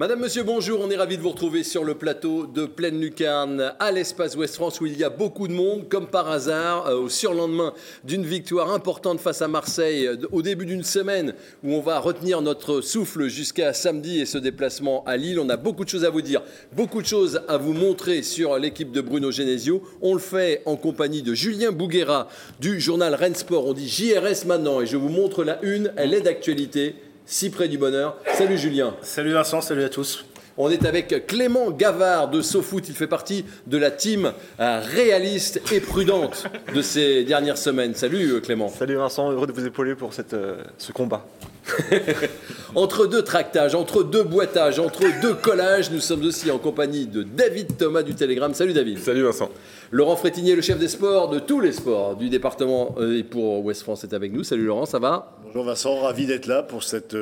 [0.00, 0.80] Madame, Monsieur, bonjour.
[0.82, 4.56] On est ravis de vous retrouver sur le plateau de Pleine Lucarne, à l'espace Ouest
[4.56, 7.72] France, où il y a beaucoup de monde, comme par hasard, euh, au surlendemain
[8.02, 12.42] d'une victoire importante face à Marseille, euh, au début d'une semaine où on va retenir
[12.42, 15.38] notre souffle jusqu'à samedi et ce déplacement à Lille.
[15.38, 16.42] On a beaucoup de choses à vous dire,
[16.72, 19.80] beaucoup de choses à vous montrer sur l'équipe de Bruno Genesio.
[20.02, 22.26] On le fait en compagnie de Julien Bouguera
[22.58, 23.64] du journal Rennes Sport.
[23.64, 25.92] On dit JRS maintenant et je vous montre la une.
[25.96, 26.96] Elle est d'actualité
[27.26, 28.16] si près du bonheur.
[28.34, 28.94] Salut Julien.
[29.02, 30.24] Salut Vincent, salut à tous.
[30.56, 32.88] On est avec Clément Gavard de SoFoot.
[32.88, 37.94] Il fait partie de la team euh, réaliste et prudente de ces dernières semaines.
[37.94, 38.68] Salut euh, Clément.
[38.68, 41.26] Salut Vincent, heureux de vous épauler pour cette, euh, ce combat.
[42.74, 47.22] entre deux tractages, entre deux boîtages, entre deux collages, nous sommes aussi en compagnie de
[47.22, 48.54] David Thomas du Télégramme.
[48.54, 48.98] Salut David.
[48.98, 49.50] Salut Vincent.
[49.90, 53.82] Laurent Frétinier, le chef des sports de tous les sports du département et pour Ouest
[53.82, 54.44] France est avec nous.
[54.44, 55.38] Salut Laurent, ça va?
[55.44, 57.14] Bonjour Vincent, ravi d'être là pour cette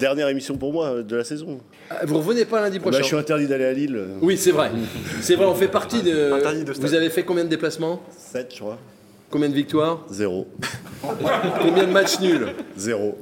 [0.00, 1.60] dernière émission pour moi euh, de la saison.
[1.90, 4.00] Ah, vous revenez pas lundi prochain bah, Je suis interdit d'aller à Lille.
[4.20, 4.72] Oui, c'est vrai.
[5.20, 6.32] C'est vrai, on fait partie de.
[6.80, 8.02] vous avez fait combien de déplacements?
[8.16, 8.78] 7, je crois.
[9.30, 10.48] Combien de victoires Zéro.
[11.62, 13.16] Combien de matchs nuls Zéro.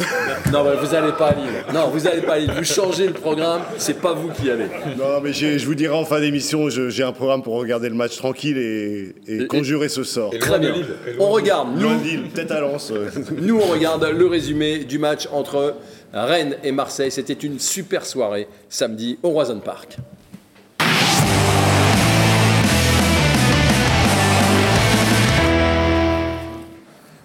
[0.51, 1.65] Non, bah, vous n'allez pas à Lille.
[1.73, 2.51] Non, vous n'allez pas à Lille.
[2.57, 4.69] Vous changez le programme, c'est pas vous qui allez.
[4.97, 8.17] Non, mais je vous dirai en fin d'émission, j'ai un programme pour regarder le match
[8.17, 10.33] tranquille et, conjurer ce sort.
[10.41, 10.75] Très bien.
[11.19, 11.69] On regarde.
[11.77, 11.89] Nous,
[12.35, 12.93] peut-être à Lens.
[13.41, 15.75] Nous, on regarde le résumé du match entre
[16.15, 17.11] Rennes et Marseille.
[17.11, 19.99] C'était une super soirée samedi au Roison Park.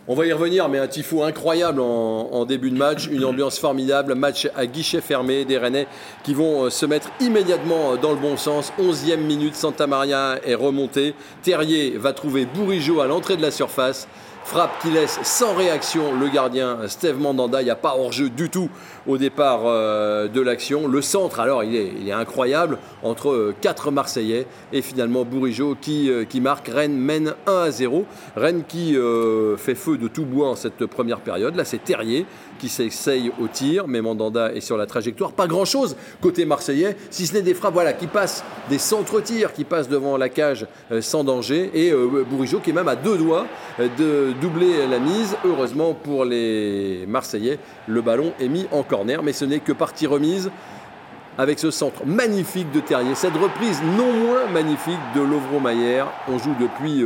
[0.05, 4.15] On va y revenir, mais un tifo incroyable en, début de match, une ambiance formidable,
[4.15, 5.87] match à guichet fermé des Rennais
[6.25, 8.73] qui vont euh, se mettre immédiatement dans le bon sens.
[8.77, 11.15] 11e minute, Santa Maria est remonté.
[11.41, 14.09] Terrier va trouver Bourigeau à l'entrée de la surface.
[14.45, 17.61] Frappe qui laisse sans réaction le gardien Steve Mandanda.
[17.61, 18.69] Il n'y a pas hors-jeu du tout
[19.07, 20.87] au départ euh, de l'action.
[20.87, 26.25] Le centre, alors, il est, incroyable entre euh, quatre Marseillais et finalement Bourigeau qui, euh,
[26.25, 26.67] qui marque.
[26.67, 28.05] Rennes mène 1 à 0.
[28.35, 28.95] Rennes qui
[29.57, 31.55] fait feu de tout bois en cette première période.
[31.55, 32.25] Là, c'est Terrier
[32.59, 35.31] qui s'essaye au tir, mais Mandanda est sur la trajectoire.
[35.31, 39.63] Pas grand-chose côté marseillais, si ce n'est des frappes voilà, qui passent, des centres-tirs qui
[39.63, 40.67] passent devant la cage
[41.01, 41.71] sans danger.
[41.73, 41.93] Et
[42.29, 43.47] Bourigeau qui est même à deux doigts
[43.79, 45.35] de doubler la mise.
[45.45, 50.07] Heureusement pour les Marseillais, le ballon est mis en corner, mais ce n'est que partie
[50.07, 50.51] remise
[51.37, 56.03] avec ce centre magnifique de Terrier, cette reprise non moins magnifique de Lovro Mayer.
[56.27, 57.03] On joue depuis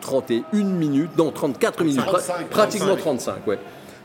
[0.00, 2.02] 31 euh, minutes, non 34 minutes,
[2.50, 3.58] pratiquement 35, ouais.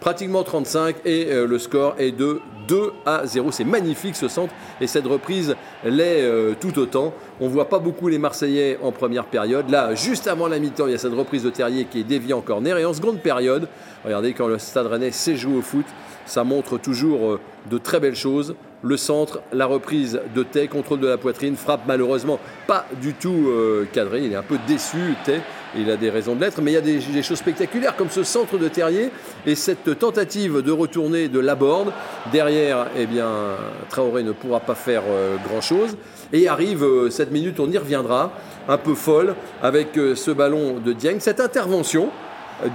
[0.03, 3.51] Pratiquement 35 et euh, le score est de 2 à 0.
[3.51, 5.55] C'est magnifique ce centre et cette reprise
[5.85, 7.13] l'est euh, tout autant.
[7.39, 9.69] On ne voit pas beaucoup les Marseillais en première période.
[9.69, 12.33] Là, juste avant la mi-temps, il y a cette reprise de Terrier qui est déviée
[12.33, 12.77] en corner.
[12.77, 13.69] Et en seconde période,
[14.03, 15.85] regardez quand le Stade Rennais sait jouer au foot,
[16.25, 17.39] ça montre toujours euh,
[17.71, 18.55] de très belles choses.
[18.81, 23.45] Le centre, la reprise de Tay, contrôle de la poitrine, frappe malheureusement pas du tout
[23.47, 24.25] euh, cadré.
[24.25, 25.39] Il est un peu déçu, Tay,
[25.77, 28.23] il a des raisons de l'être, mais il y a des, choses spectaculaires comme ce
[28.23, 29.09] centre de Terrier
[29.45, 31.91] et cette tentative de retourner de la borne.
[32.31, 33.29] Derrière, eh bien,
[33.89, 35.97] Traoré ne pourra pas faire euh, grand-chose.
[36.31, 38.31] Et arrive cette minute, on y reviendra,
[38.67, 41.19] un peu folle, avec ce ballon de Dieng.
[41.19, 42.09] Cette intervention,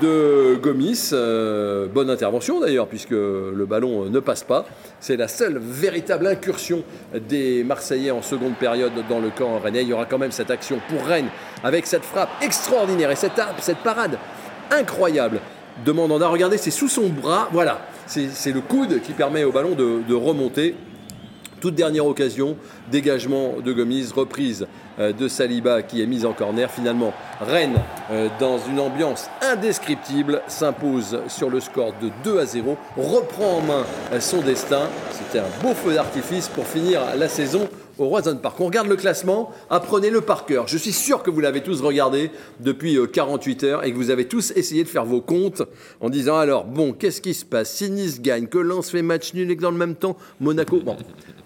[0.00, 1.10] de Gomis.
[1.12, 4.66] Euh, bonne intervention d'ailleurs, puisque le ballon ne passe pas.
[5.00, 6.82] C'est la seule véritable incursion
[7.28, 9.82] des Marseillais en seconde période dans le camp rennais.
[9.82, 11.28] Il y aura quand même cette action pour Rennes
[11.62, 14.18] avec cette frappe extraordinaire et cette, parade
[14.70, 15.40] incroyable
[15.84, 16.28] de Mandanda.
[16.28, 17.48] Regardez, c'est sous son bras.
[17.52, 20.74] Voilà, c'est le coude qui permet au ballon de remonter.
[21.60, 22.56] Toute dernière occasion,
[22.90, 24.66] dégagement de Gomis, reprise euh,
[24.98, 26.70] de Saliba qui est mise en corner.
[26.70, 32.76] Finalement, Rennes, euh, dans une ambiance indescriptible, s'impose sur le score de 2 à 0,
[32.96, 34.88] reprend en main euh, son destin.
[35.12, 38.60] C'était un beau feu d'artifice pour finir la saison au Roison Park.
[38.60, 40.68] On regarde le classement, apprenez-le par cœur.
[40.68, 42.30] Je suis sûr que vous l'avez tous regardé
[42.60, 45.62] depuis 48 heures et que vous avez tous essayé de faire vos comptes
[46.00, 47.74] en disant alors, bon, qu'est-ce qui se passe?
[47.74, 50.80] Si Nice gagne, que Lens fait match nul et que dans le même temps, Monaco.
[50.80, 50.96] Bon,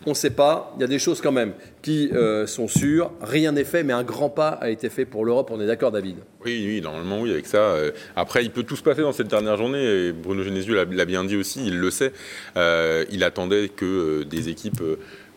[0.07, 0.75] on ne sait pas.
[0.77, 3.13] Il y a des choses quand même qui euh, sont sûres.
[3.21, 5.51] Rien n'est fait, mais un grand pas a été fait pour l'Europe.
[5.53, 6.17] On est d'accord, David?
[6.45, 7.59] Oui, oui, normalement, oui, avec ça.
[7.59, 10.13] Euh, après, il peut tout se passer dans cette dernière journée.
[10.13, 12.13] Bruno Genesio l'a bien dit aussi, il le sait.
[12.57, 14.83] Euh, il attendait que des équipes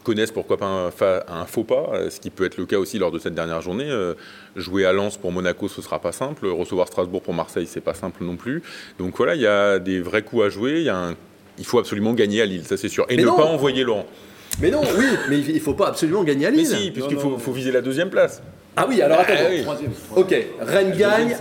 [0.06, 0.92] connaissent pourquoi pas
[1.28, 3.90] un, faux pas, ce qui peut être le cas aussi lors de cette dernière journée.
[4.56, 6.48] jouer à Lens pour Monaco, ce sera pas simple.
[6.48, 8.63] Recevoir Strasbourg pour Marseille, c'est pas simple non plus.
[9.00, 10.81] Donc voilà, il y a des vrais coups à jouer.
[10.81, 10.94] Il,
[11.57, 13.06] il faut absolument gagner à Lille, ça c'est sûr.
[13.10, 14.06] Et ne pas envoyer Laurent.
[14.62, 16.68] Mais non, oui, mais il ne faut pas absolument gagner à Lille.
[16.69, 18.42] Mais si, puisqu'il faut, faut, viser la deuxième place.
[18.78, 19.34] Ah oui, alors attends.
[19.68, 19.75] Ah,
[20.16, 21.36] ok, Rennes gagne.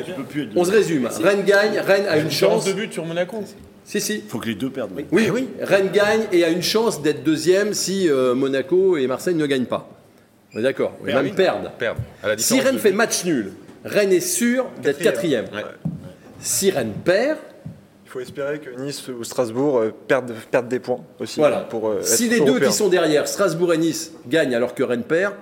[0.56, 1.08] On se résume.
[1.22, 2.64] Rennes gagne, Rennes a une chance.
[2.64, 3.44] de but sur Monaco.
[3.84, 4.16] Si, si.
[4.16, 4.92] Il faut que les deux perdent.
[5.12, 5.48] Oui, oui.
[5.60, 9.66] Rennes gagne et a une chance d'être deuxième si euh, Monaco et Marseille ne gagnent
[9.66, 9.88] pas.
[10.54, 11.70] On est d'accord Perdre.
[11.80, 11.94] même.
[12.22, 13.52] À la Si Rennes de- fait match nul,
[13.84, 15.46] Rennes est sûr d'être quatrième.
[15.52, 15.62] Ouais.
[16.40, 17.38] Si Rennes perd,
[18.06, 21.40] Il faut espérer que Nice ou Strasbourg euh, perdent, perdent des points aussi.
[21.40, 21.60] voilà.
[21.60, 25.02] Pour, euh, si les deux qui sont derrière, Strasbourg et Nice, gagnent alors que Rennes
[25.02, 25.34] perd,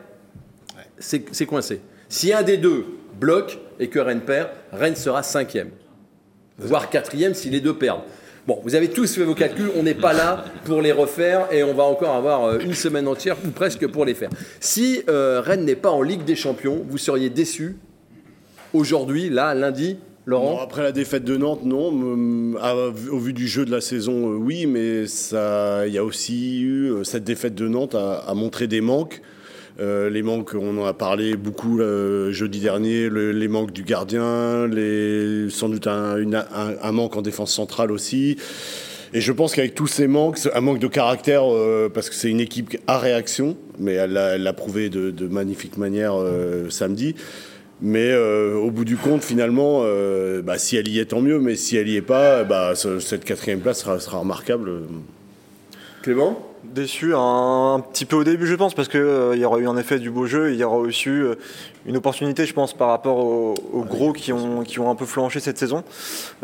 [0.99, 1.81] c'est c'est coincé.
[2.09, 2.85] Si un des deux
[3.21, 5.71] bloque et que Rennes perd, Rennes sera cinquième.
[6.59, 8.03] Voire quatrième si les deux perdent.
[8.47, 11.63] Bon, vous avez tous fait vos calculs, on n'est pas là pour les refaire et
[11.63, 14.31] on va encore avoir euh, une semaine entière ou presque pour les faire.
[14.59, 17.77] Si euh, Rennes n'est pas en Ligue des Champions, vous seriez déçu
[18.75, 19.97] aujourd'hui, là, lundi,
[20.27, 20.59] Laurent?
[20.61, 22.57] Après la défaite de Nantes, non.
[22.61, 22.75] À-
[23.13, 26.93] au vu du jeu de la saison, euh, oui, mais il y a aussi eu
[27.05, 29.21] cette défaite de Nantes a, a montré des manques.
[29.81, 33.83] Euh, les manques, on en a parlé beaucoup euh, jeudi dernier, le- les manques du
[33.85, 34.69] gardien,
[35.51, 38.37] sans doute un, manque en défense centrale aussi.
[39.15, 42.31] Et je pense qu'avec tous ces manques, un manque de caractère, euh, parce que c'est
[42.31, 46.15] une équipe à réaction, mais elle l'a prouvé de, magnifique manière
[46.71, 47.15] samedi.
[47.81, 49.85] Mais au bout du compte, finalement,
[50.45, 51.41] bah, si elle y est, tant mieux.
[51.41, 54.71] Mais si elle y est pas, bah, ce- cette quatrième place sera, sera remarquable.
[56.03, 56.52] Clément?
[56.65, 59.01] Déçu un, petit peu au début, je pense, parce qu'il
[59.35, 60.53] il y aura eu en effet du beau jeu.
[60.53, 61.35] Il y aura aussi eu euh,
[61.87, 65.05] une opportunité, je pense, par rapport aux, aux gros qui ont, qui ont un peu
[65.05, 65.83] flanché cette saison.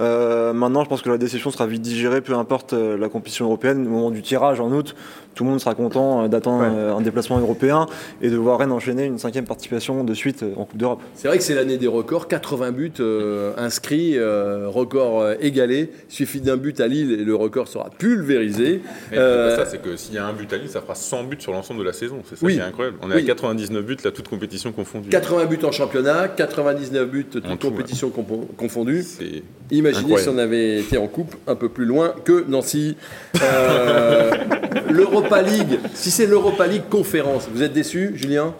[0.00, 3.44] Euh, maintenant, je pense que la déception sera vite digérée, peu importe euh, la compétition
[3.44, 3.87] européenne.
[3.87, 4.97] Au moment du tirage en août,
[5.37, 6.69] tout le monde sera content euh, d'attendre Ouais.
[6.73, 7.87] euh, un déplacement européen
[8.21, 11.00] et de voir Rennes enchaîner une cinquième participation de suite euh, en Coupe d'Europe.
[11.14, 15.93] C'est vrai que c'est l'année des records, 80 buts euh, inscrits, euh, record euh, égalé.
[16.11, 18.82] Il suffit d'un but à Lille et le record sera pulvérisé.
[19.12, 20.81] Mais Euh, c'est pas ça, c'est que s'il y a un but à Lille, ça
[20.81, 22.23] fera 100 buts sur l'ensemble de la saison.
[22.29, 22.55] C'est ça Oui.
[22.55, 22.97] qui est incroyable.
[23.03, 23.23] On est Oui.
[23.23, 25.09] à 99 buts, là, toute compétition confondue.
[25.11, 29.03] 80 buts en championnat, 99 buts toutes En tout, compétitions compo- confondues.
[29.03, 30.23] C'est Imaginez Incroyable.
[30.23, 32.97] si on avait été en coupe un peu plus loin que Nancy.
[33.43, 34.31] Euh,
[34.91, 38.55] L'Europa League, si c'est l'Europa League conférence, vous êtes déçu, Julien?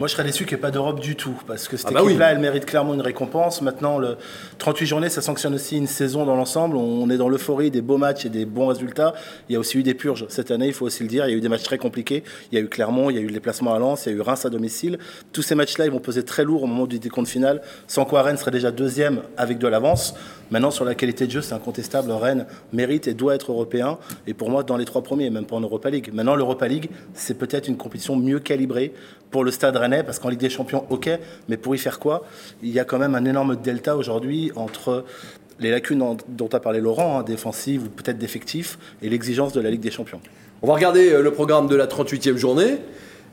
[0.00, 1.92] Moi, je serais déçu qu'il n'y ait pas d'Europe du tout, parce que cette Ah
[1.92, 2.12] bah oui.
[2.12, 3.60] équipe-là, elle mérite clairement une récompense.
[3.60, 4.16] Maintenant, le
[4.56, 6.78] 38 journées, ça sanctionne aussi une saison dans l'ensemble.
[6.78, 9.12] On est dans l'euphorie des beaux matchs et des bons résultats.
[9.50, 11.26] Il y a aussi eu des purges cette année, il faut aussi le dire.
[11.26, 12.24] Il y a eu des matchs très compliqués.
[12.50, 14.14] Il y a eu Clermont, il y a eu le déplacement à Lens, il y
[14.14, 14.98] a eu Reims à domicile.
[15.34, 17.60] Tous ces matchs-là, ils vont peser très lourd au moment du décompte final.
[17.86, 20.14] Sans quoi Rennes serait déjà deuxième avec de l'avance.
[20.50, 22.10] Maintenant, sur la qualité de jeu, c'est incontestable.
[22.10, 23.98] Rennes mérite et doit être européen.
[24.26, 26.08] Et pour moi, dans les trois premiers, même pas en Europa League.
[26.14, 28.94] Maintenant, l'Europa League, c'est peut-être une compétition mieux calibrée
[29.30, 31.10] pour le stade parce qu'en Ligue des Champions, ok,
[31.48, 32.24] mais pour y faire quoi?
[32.62, 35.04] Il y a quand même un énorme delta aujourd'hui entre
[35.60, 39.70] les lacunes dont a parlé Laurent, hein, défensives ou peut-être d'effectifs, et l'exigence de la
[39.70, 40.20] Ligue des Champions.
[40.62, 42.78] On va regarder euh, le programme de la 38e journée.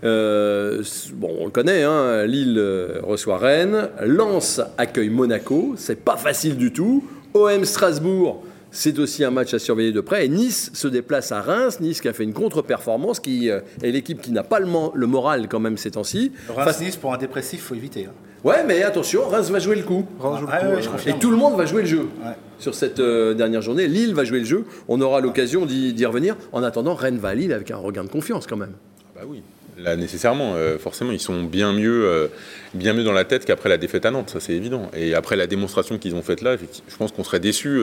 [0.04, 0.84] Euh,
[1.14, 6.56] bon, on le connaît, hein, Lille euh, reçoit Rennes, Lens accueille Monaco, c'est pas facile
[6.56, 7.04] du tout.
[7.34, 10.26] OM Strasbourg, c'est aussi un match à surveiller de près.
[10.26, 13.92] Et Nice se déplace à Reims, Nice qui a fait une contre-performance, qui euh, est
[13.92, 16.32] l'équipe qui n'a pas le, moral quand même ces temps-ci.
[16.50, 18.06] Reims-Nice, pour un dépressif, faut éviter.
[18.06, 18.12] hein.
[18.44, 20.06] Ouais, mais attention, Reims va jouer le coup.
[20.20, 20.82] Reims joue le Ah coup, ouais, ouais.
[21.06, 22.34] je Et tout le monde va jouer le jeu Ouais.
[22.60, 23.88] sur cette euh, dernière journée.
[23.88, 24.66] Lille va jouer le jeu.
[24.88, 26.36] On aura l'occasion d'y d'y revenir.
[26.52, 28.74] En attendant, Rennes va à Lille avec un regain de confiance quand même.
[29.16, 29.42] Bah oui.
[29.80, 32.28] Là, nécessairement, euh, forcément, ils sont bien mieux, euh,
[32.74, 34.90] bien mieux dans la tête qu'après la défaite à Nantes, ça c'est évident.
[34.96, 37.80] Et après la démonstration qu'ils ont faite là, je pense qu'on serait déçu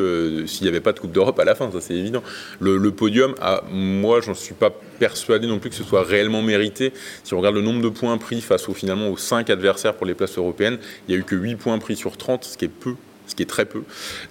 [0.47, 2.23] s'il n'y avait pas de Coupe d'Europe à la fin, ça c'est évident.
[2.61, 6.93] Le, podium, ah, moi, j'en suis pas persuadé non plus que ce soit réellement mérité.
[7.23, 10.15] Si on regarde le nombre de points pris face finalement, aux 5 adversaires pour les
[10.15, 12.69] places européennes, il n'y a eu que 8 points pris sur 30, ce qui est
[12.69, 12.95] peu.
[13.27, 13.83] Ce qui est très peu.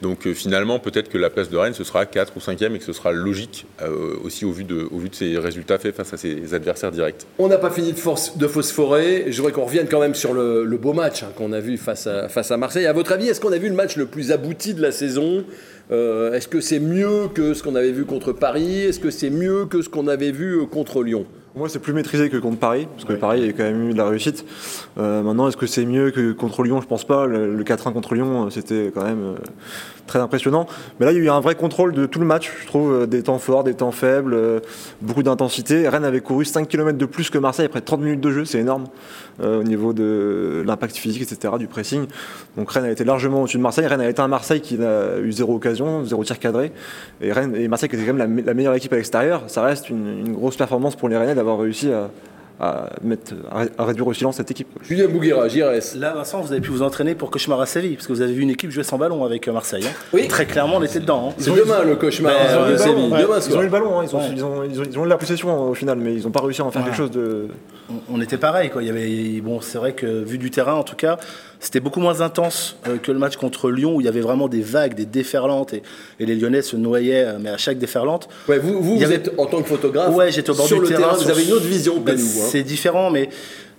[0.01, 2.79] Donc euh, finalement, peut-être que la place de Rennes, ce sera 4 ou 5e et
[2.79, 6.17] que ce sera logique euh, aussi au vu, de, au ses résultats faits face à
[6.17, 7.25] ses adversaires directs.
[7.39, 9.25] On n'a pas fini de, force, de phosphorer.
[9.27, 12.07] Je voudrais qu'on revienne quand même sur le, beau match hein, qu'on a vu face
[12.07, 12.85] à, Marseille.
[12.85, 15.43] À votre avis, est-ce qu'on a vu le match le plus abouti de la saison?
[15.91, 18.81] Euh, Est-ce que c'est mieux que ce qu'on avait vu contre Paris?
[18.81, 21.25] Est-ce que c'est mieux que ce qu'on avait vu contre Lyon?
[21.55, 23.89] Moi, c'est plus maîtrisé que contre Paris, parce que Paris, il y a quand même
[23.89, 24.43] eu de la réussite.
[24.97, 26.81] Euh, maintenant, est-ce que c'est mieux que contre Lyon?
[26.81, 27.27] Je pense pas.
[27.27, 29.35] Le, le 4-1 contre Lyon, euh, c'était quand même euh,
[30.07, 30.67] très impressionnant.
[30.99, 32.91] Mais là, il y a eu un vrai contrôle de tout le match, je trouve,
[32.91, 34.59] euh, des temps forts, des temps faibles, euh,
[35.01, 35.87] beaucoup d'intensité.
[35.87, 38.59] Rennes avait couru 5 km de plus que Marseille après 30 minutes de jeu, c'est
[38.59, 38.85] énorme
[39.41, 42.05] euh, au niveau de l'impact physique, etc., du pressing.
[42.57, 43.87] Donc Rennes a été largement au-dessus de Marseille.
[43.87, 46.71] Rennes a été un Marseille qui n'a eu zéro occasion, zéro tir cadré.
[47.21, 49.43] Et, Rennes, et Marseille qui était quand même la, me- la meilleure équipe à l'extérieur.
[49.47, 52.09] Ça reste une, une grosse performance pour les Rennais d'avoir réussi à,
[52.59, 54.67] à, mettre, à, réduire au silence cette équipe.
[54.83, 55.97] Julien Bouguera, JRS.
[55.97, 58.33] Là, Vincent, vous avez pu vous entraîner pour cauchemar à Séville, parce que vous avez
[58.33, 59.85] vu une équipe jouer sans ballon avec Marseille.
[59.85, 59.93] Hein.
[60.13, 60.27] Oui.
[60.27, 61.29] Très clairement, on était dedans.
[61.29, 61.35] Hein.
[61.37, 62.33] C'est demain le cauchemar
[62.69, 63.09] de Séville.
[63.09, 64.05] Demain, ils ont eu le ballon, hein.
[64.07, 66.41] ils, ont, ils, ont, ils, ont, eu la possession au final, mais ils n'ont pas
[66.41, 67.47] réussi à en faire quelque chose de.
[68.09, 68.81] On, était pareil, quoi.
[68.81, 71.17] Il y avait, bon, c'est vrai que vu du terrain, en tout cas,
[71.63, 74.49] c'était beaucoup moins intense euh, que le match contre Lyon où il y avait vraiment
[74.49, 75.81] des vagues, des déferlantes et,
[76.19, 78.27] les Lyonnais se noyaient, euh, mais à chaque déferlante.
[78.47, 80.13] Ouais, vous, vous, êtes en tant que photographe.
[80.13, 81.13] Ouais, j'étais au bord sur du le terrain.
[81.13, 82.25] vous avez une autre vision que ben, nous.
[82.53, 83.29] C'est différent, mais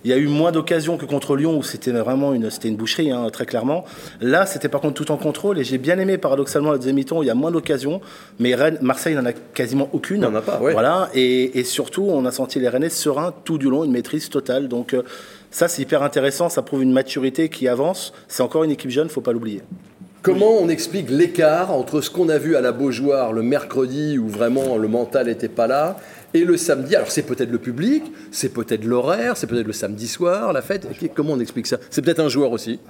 [0.03, 2.75] il y a eu moins d'occasions que contre Lyon où c'était vraiment une, c'était une
[2.75, 3.85] boucherie, hein, très clairement.
[4.21, 7.23] Là, c'était par contre tout en contrôle et j'ai bien aimé paradoxalement la deuxième mi-temps
[7.23, 8.01] il y a moins d'occasions,
[8.41, 10.23] mais Rennes, Marseille n'en a quasiment aucune.
[10.23, 10.73] n'en a pas, ouais.
[10.73, 14.29] Voilà, et, et, surtout on a senti les Rennais sereins tout du long, une maîtrise
[14.29, 14.67] totale.
[14.67, 15.05] Donc euh,
[15.53, 16.49] ça, c'est hyper intéressant.
[16.49, 18.13] Ça prouve une maturité qui avance.
[18.27, 19.63] C'est encore une équipe jeune, faut pas l'oublier.
[20.25, 24.27] Comment on explique l'écart entre ce qu'on a vu à la Beaujoire le mercredi où
[24.27, 25.99] vraiment le mental n'était pas là
[26.33, 26.97] et le samedi?
[26.97, 30.89] Alors c'est peut-être le public, c'est peut-être l'horaire, c'est peut-être le samedi soir, la fête.
[31.15, 31.77] Comment on explique ça?
[31.91, 32.81] C'est peut-être un joueur aussi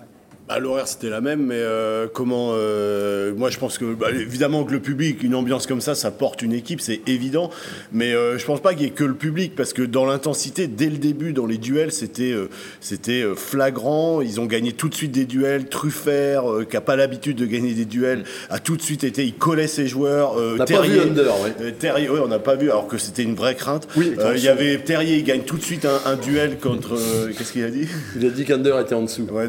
[0.49, 4.65] bah, L'horaire c'était la même, mais euh, comment euh, Moi je pense que bah, évidemment
[4.65, 7.51] que le public, une ambiance comme ça, ça porte une équipe, c'est évident.
[7.93, 10.67] Mais euh, je pense pas qu'il y ait que le public, parce que dans l'intensité,
[10.67, 12.35] dès le début, dans les duels, c'était
[12.81, 14.21] c'était flagrant.
[14.21, 15.69] Ils ont gagné tout de suite des duels.
[15.69, 19.25] Truffert, qui a pas l'habitude de gagner des duels, a tout de suite été.
[19.25, 20.35] Il collait ses joueurs.
[20.37, 21.73] on n'a pas vu Under, ouais.
[21.73, 23.89] Terrier, on n'a pas vu, alors que c'était une vraie crainte.
[23.97, 26.97] Oui, il y avait Terrier, il gagne tout de suite un, duel contre.
[27.37, 27.89] Qu'est-ce qu'il a dit?
[28.17, 29.27] Il a dit qu'Under était en dessous.
[29.31, 29.49] Ouais,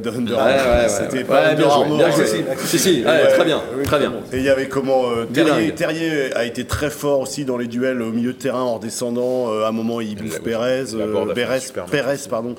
[0.87, 1.97] C'était pas bien joué.
[1.97, 2.25] Bien joué.
[2.65, 3.61] Si, si, très bien.
[3.83, 4.13] Très bien.
[4.31, 8.01] Et il y avait comment euh, Terrier, a été très fort aussi dans les duels
[8.01, 9.51] au milieu de terrain, hors descendant.
[9.51, 10.85] Euh, à un moment, il bouffe Pérez.
[11.91, 12.55] Pérez, pardon.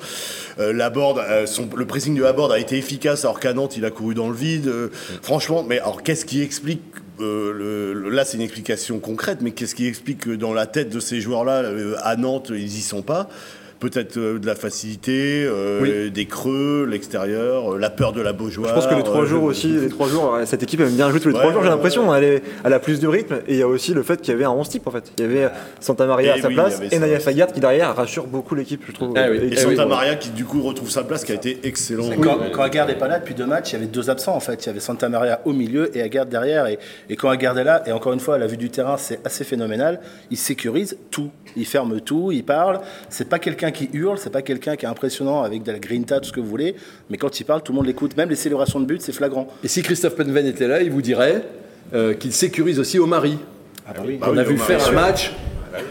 [0.59, 4.29] Euh, le pressing de Laborde a été efficace, alors qu'à Nantes, il a couru dans
[4.29, 4.71] le vide.
[5.21, 6.81] Franchement, mais alors qu'est-ce qui explique
[7.19, 10.99] le, là, c'est une explication concrète, mais qu'est-ce qui explique que dans la tête de
[10.99, 11.63] ces joueurs-là,
[12.03, 13.27] à Nantes, ils y sont pas?
[13.79, 18.69] Peut-être euh, de la facilité, euh, des creux, l'extérieur, euh, la peur de la Beaujoire.
[18.69, 21.19] Je pense que les trois jours aussi, les trois jours, cette équipe aime bien jouer
[21.19, 21.63] tous les trois jours.
[21.63, 23.35] J'ai l'impression, elle, elle, a plus de rythme.
[23.47, 25.11] Et il y a aussi le fait qu'il y avait un 11 type en fait.
[25.17, 28.55] Il y avait Santa Maria à sa place et Naya Fayad qui derrière rassure beaucoup
[28.55, 29.13] l'équipe, je trouve.
[29.15, 32.09] Ah et, Santa Maria qui du coup retrouve sa place, qui a été excellent.
[32.21, 34.39] Quand, quand Aguerd n'est pas là depuis deux matchs, il y avait deux absents en
[34.39, 34.65] fait.
[34.65, 36.67] Il y avait Santa Maria au milieu et Aguerd derrière.
[36.67, 36.79] Et,
[37.09, 39.19] et quand Aguerd est là, et encore une fois, à la vue du terrain, c'est
[39.25, 39.99] assez phénoménal.
[40.31, 42.79] Il sécurise tout, il ferme tout, il parle.
[43.09, 46.19] C'est pas quelqu'un qui hurle, c'est pas quelqu'un qui est impressionnant avec de la grinta,
[46.19, 46.75] tout ce que vous voulez,
[47.09, 48.15] mais quand il parle, tout le monde l'écoute.
[48.15, 49.47] Même les célébrations de but, c'est flagrant.
[49.63, 51.43] Et si Christophe Penven était là, il vous dirait
[51.93, 53.37] euh, qu'il sécurise aussi au mari.
[53.87, 54.19] Ah bah oui.
[54.21, 55.33] On a vu faire un match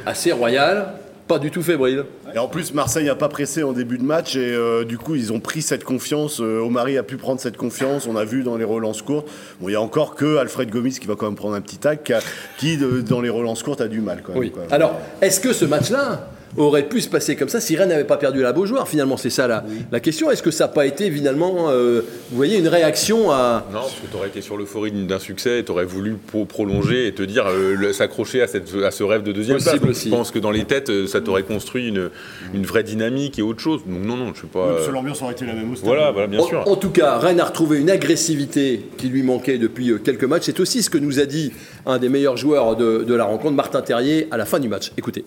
[0.05, 0.95] assez royal,
[1.27, 2.05] pas du tout fébrile.
[2.35, 5.15] Et en plus, Marseille n'a pas pressé en début de match et euh, du coup,
[5.15, 6.41] ils ont pris cette confiance.
[6.41, 8.07] Euh, Omari a pu prendre cette confiance.
[8.07, 9.29] On a vu dans les relances courtes.
[9.61, 11.79] Bon, il y a encore que Alfred Gomis qui va quand même prendre un petit
[11.79, 12.13] tac,
[12.59, 14.23] qui, dans les relances courtes, a du mal.
[14.25, 14.53] Quand même, oui.
[14.71, 18.17] Alors, est-ce que ce match-là, aurait pu se passer comme ça si Rennes n'avait pas
[18.17, 18.89] perdu la Beaujoire.
[18.89, 20.31] Finalement, c'est ça la, la question.
[20.31, 23.65] Est-ce que ça n'a pas été finalement, euh, vous voyez, une réaction à.
[23.73, 26.17] Non, parce que tu aurais été sur l'euphorie d'un succès, tu aurais voulu
[26.49, 29.77] prolonger et te dire, euh, s'accrocher à, à ce rêve de deuxième place.
[29.77, 32.11] je pense que dans les têtes, euh, ça t'aurait construit une,
[32.55, 33.83] une, vraie dynamique et autre chose.
[33.87, 34.77] Donc non, non, je sais pas.
[34.81, 35.83] Oui, l'ambiance aurait été la même aussi.
[35.85, 36.67] Voilà, voilà, bien sûr.
[36.67, 40.45] En tout cas, Rennes a retrouvé une agressivité qui lui manquait depuis quelques matchs.
[40.47, 41.53] C'est aussi ce que nous a dit
[41.85, 44.93] un des meilleurs joueurs de, de la rencontre, Martin Terrier, à la fin du match.
[44.97, 45.25] Écoutez.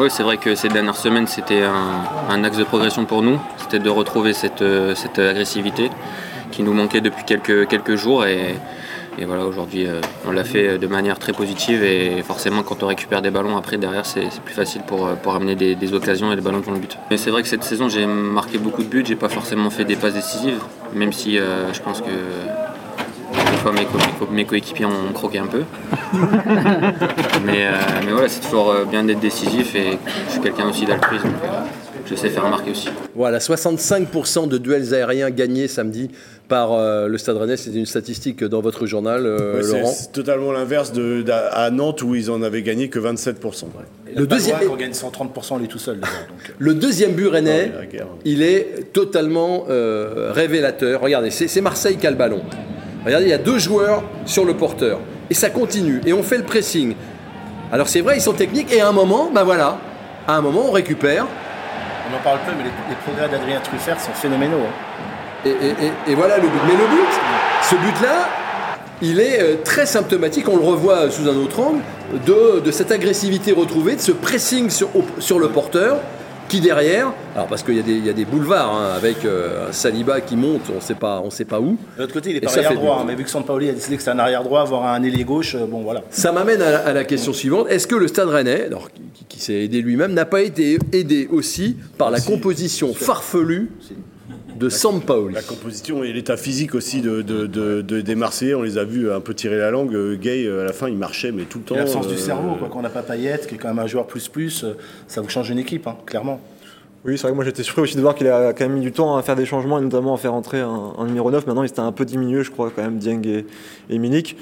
[0.00, 3.40] Oui, c'est vrai que ces dernières semaines, c'était un, axe de progression pour nous.
[3.56, 4.62] C'était de retrouver cette,
[4.94, 5.90] cette, agressivité
[6.52, 8.24] qui nous manquait depuis quelques, quelques jours.
[8.24, 8.54] Et,
[9.26, 11.82] voilà, aujourd'hui, euh, on l'a fait de manière très positive.
[11.82, 15.56] Et forcément, quand on récupère des ballons, après, derrière, c'est plus facile pour, pour amener
[15.56, 16.96] des, occasions et des ballons dans le but.
[17.10, 19.02] Mais c'est vrai que cette saison, j'ai marqué beaucoup de buts.
[19.04, 20.60] J'ai pas forcément fait des passes décisives,
[20.94, 22.06] même si euh, je pense que
[23.56, 23.72] fois
[24.30, 25.62] mes, coéquipiers ont croqué un peu.
[27.44, 27.72] mais, euh,
[28.04, 31.24] mais, voilà, c'est toujours euh, bien d'être décisif et je suis quelqu'un aussi d'altruisme.
[31.24, 31.60] Donc, euh,
[32.06, 32.88] je sais faire remarquer aussi.
[33.14, 36.10] Voilà, 65% de duels aériens gagnés samedi
[36.48, 36.70] par
[37.06, 37.58] le Stade Rennais.
[37.58, 39.92] C'était une statistique dans votre journal, Laurent.
[39.92, 43.64] C'est totalement l'inverse de, à Nantes où ils en avaient gagné que 27%.
[44.16, 46.00] Le deuxième, on gagne 130% lui tout seul.
[46.58, 47.72] Le deuxième but rennais,
[48.24, 51.02] il est totalement révélateur.
[51.02, 52.40] Regardez, c'est Marseille qui a le ballon.
[53.04, 55.00] Regardez, il y a deux joueurs sur le porteur.
[55.30, 56.00] Et ça continue.
[56.06, 56.94] Et on fait le pressing.
[57.72, 58.72] Alors c'est vrai, ils sont techniques.
[58.72, 59.78] Et à un moment, ben voilà,
[60.26, 61.26] à un moment, on récupère.
[62.10, 64.56] On en parle peu, mais les, progrès d'Adrien Truffert sont phénoménaux.
[64.56, 65.50] Hein.
[66.06, 66.60] Et, voilà le but.
[66.66, 67.08] Mais le but,
[67.62, 68.28] ce but-là,
[69.02, 71.82] il est euh, très symptomatique, on le revoit sous un autre angle,
[72.26, 74.88] de, cette agressivité retrouvée, de ce pressing sur,
[75.18, 75.98] sur le porteur
[76.48, 79.24] Qui derrière Alors parce qu'il y, a des- il y a des boulevards hein, avec
[79.24, 81.76] euh, un Saliba qui monte, on sait pas, on sait pas où.
[81.96, 83.96] De l'autre côté, il est pas arrière droit, hein, mais vu que Sampaoli a décidé
[83.98, 86.02] que c'est un arrière droit, voire un ailier gauche, euh, bon voilà.
[86.10, 87.66] Ça m'amène à, la- à la question suivante.
[87.68, 90.78] Est-ce que le Stade Rennais, alors, qui, qui- qui s'est aidé lui-même, n'a pas été
[90.92, 93.70] aidé aussi par la composition farfelue
[94.58, 98.62] de Sampaoli La composition et l'état physique aussi de, de- de- de- des Marseillais, on
[98.62, 99.94] les a vus un peu tirer la langue.
[99.94, 101.74] Euh, Gay, euh, à la fin, il marchait, mais tout le temps.
[101.74, 102.68] Et l'absence du euh, cerveau, quoi.
[102.70, 104.72] Quand on n'a pas Payet, qui est quand même un joueur plus plus, euh,
[105.06, 106.40] ça vous change une équipe, hein, clairement.
[107.04, 108.80] Oui, c'est vrai que moi j'étais surpris aussi de voir qu'il a quand même mis
[108.80, 111.46] du temps à faire des changements et notamment à faire entrer un, un numéro 9.
[111.46, 113.46] Maintenant, il s'était un peu diminué, je crois, quand même, Dieng et,
[113.88, 114.36] et Milik.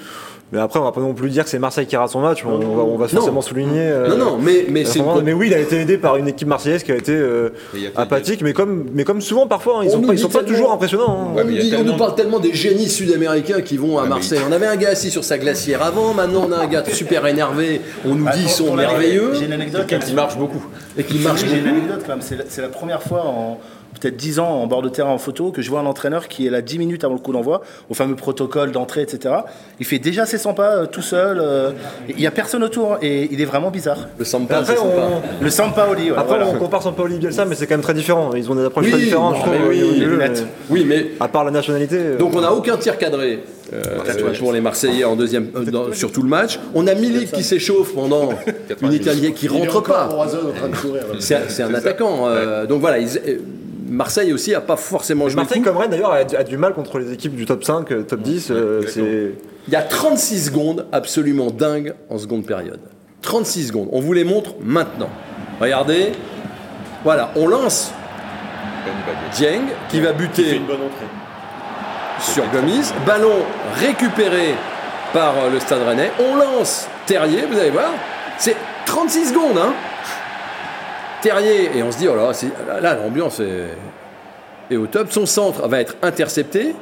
[0.53, 2.45] Mais après, on va pas non plus dire que c'est Marseille qui rate son match.
[2.45, 3.81] On, on va, on va forcément souligner.
[3.81, 6.29] euh, Non, non, mais, mais c'est une mais oui, il a été aidé par une
[6.29, 7.49] équipe marseillaise qui a été euh,
[7.95, 10.29] a apathique, mais comme, mais comme souvent parfois, hein, ils On sont pas, ils sont
[10.29, 11.31] pas tellement- toujours impressionnants.
[11.33, 11.35] hein.
[11.35, 14.39] Ouais, on, nous on parle tellement des génies sud-américains qui vont à mais Marseille.
[14.47, 17.25] On avait un gars assis sur sa glacière avant, maintenant on a un gars super
[17.27, 17.81] énervé.
[18.05, 19.85] On nous dit ils sont merveilleux J'ai une anecdote.
[19.87, 20.65] Qui marche beaucoup.
[20.97, 21.75] et qui marchent J'ai une beaucoup.
[21.75, 22.21] anecdote quand même.
[22.21, 23.59] C'est la, c'est la première fois en
[23.99, 26.47] peut-être 10 ans en bord de terrain en photo que je vois un entraîneur qui
[26.47, 29.35] est là 10 minutes avant le coup d'envoi, au fameux protocole d'entrée, etc.
[29.79, 31.39] Il fait déjà ses 100 pas euh, tout seul.
[31.41, 31.71] euh,
[32.09, 34.07] Il n'y a personne autour et il est vraiment bizarre.
[34.17, 36.47] Le Sampa, Après, on, Le Sampaoli, ouais, après, voilà.
[36.47, 38.31] on compare Sampaoli et Bielsa, mais c'est quand même très différent.
[38.35, 40.29] Ils ont des approches Oui, très différentes, non, mais oui, mais
[40.69, 41.97] Oui, mais À part la nationalité.
[41.97, 45.91] euh, donc on n'a aucun tir cadré euh, pour les Marseillais en deuxième euh, dans-
[45.93, 46.59] sur tout le match.
[46.73, 48.29] On a Milik qui s'échauffe pendant
[48.81, 50.09] une Italienne qui rentre pas.
[51.19, 52.27] C'est un- attaquant.
[52.27, 53.37] euh, donc voilà, ils- euh,
[53.87, 55.35] Marseille aussi a pas forcément joué.
[55.37, 58.03] Marseille, comme Rennes d'ailleurs, a, a du mal contre les équipes du top 5, euh,
[58.03, 58.51] top 10.
[58.51, 59.33] euh, c'est.
[59.67, 62.79] Il y a 36 secondes absolument dingues en seconde période.
[63.21, 63.89] 36 secondes.
[63.91, 65.09] On vous les montre maintenant.
[65.59, 66.11] Regardez.
[67.03, 67.91] Voilà, on lance
[69.33, 71.05] Dieng qui va fait buter une bonne entrée.
[72.19, 72.91] sur Gomis.
[73.05, 73.33] Ballon
[73.75, 74.55] récupéré
[75.13, 76.11] par euh, le Stade Rennais.
[76.19, 77.91] On lance Terrier, vous allez voir.
[78.37, 79.73] C'est 36 secondes, hein.
[81.21, 83.69] Terrier, et on se dit, oh là, l'ambiance est,
[84.69, 85.11] est au top.
[85.11, 86.75] Son centre va être intercepté.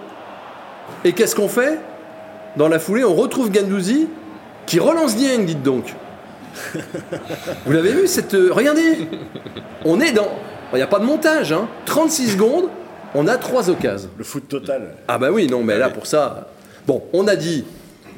[1.04, 1.80] Et qu'est-ce qu'on fait?
[2.58, 4.08] Dans la foulée, on retrouve Gandouzi
[4.66, 5.94] qui relance Dieng, dites donc.
[7.66, 8.34] Vous l'avez vu cette.
[8.34, 9.08] euh, regardez
[9.84, 10.30] On est dans.
[10.74, 11.68] Il n'y a pas de montage, hein.
[11.86, 12.66] 36 secondes,
[13.14, 14.10] on a trois occasions.
[14.18, 14.96] Le foot total.
[15.08, 16.48] Ah bah oui, non, mais là pour ça...
[16.88, 17.66] Bon, on a dit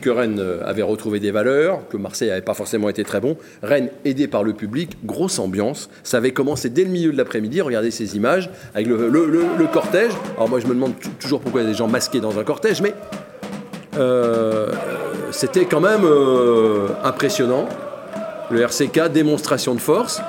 [0.02, 3.38] que Rennes euh, avait retrouvé des valeurs, que Marseille n'avait pas forcément été très bon.
[3.64, 5.90] Rennes, aidé par le public, grosse ambiance.
[6.04, 7.62] Ça avait commencé dès le milieu de l'après-midi.
[7.62, 10.12] Regardez ces images avec le, cortège.
[10.36, 12.38] Alors moi, je me demande tou- toujours pourquoi il y a des gens masqués dans
[12.40, 12.94] un cortège, mais
[13.98, 14.68] euh,
[15.32, 17.68] c'était quand même euh, impressionnant.
[18.50, 20.22] Le RCK, démonstration de force.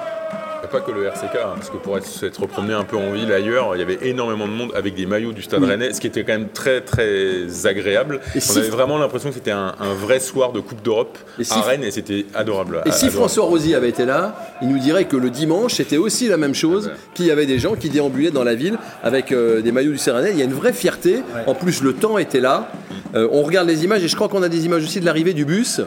[0.70, 2.85] Il n'y a pas que le RCK, hein, parce que pour être, s'être promené un
[2.85, 5.64] peu en ville ailleurs, il y avait énormément de monde avec des maillots du Stade
[5.64, 8.20] Rennais, ce qui était quand même très très agréable.
[8.35, 11.16] Et On si- avait vraiment l'impression que c'était un, un vrai soir de Coupe d'Europe
[11.40, 12.83] si- à Rennes et c'était adorable.
[12.85, 13.16] Et si adorable.
[13.16, 16.54] François Rosy avait été là, il nous dirait que le dimanche, c'était aussi la même
[16.54, 19.92] chose, qu'il y avait des gens qui déambulaient dans la ville avec euh, des maillots
[19.92, 20.33] du Serranet.
[20.33, 21.22] Il y a une vraie fierté.
[21.46, 22.70] En plus, le temps était là.
[23.14, 25.33] Euh, on regarde les images et je crois qu'on a des images aussi de l'arrivée
[25.33, 25.81] du bus.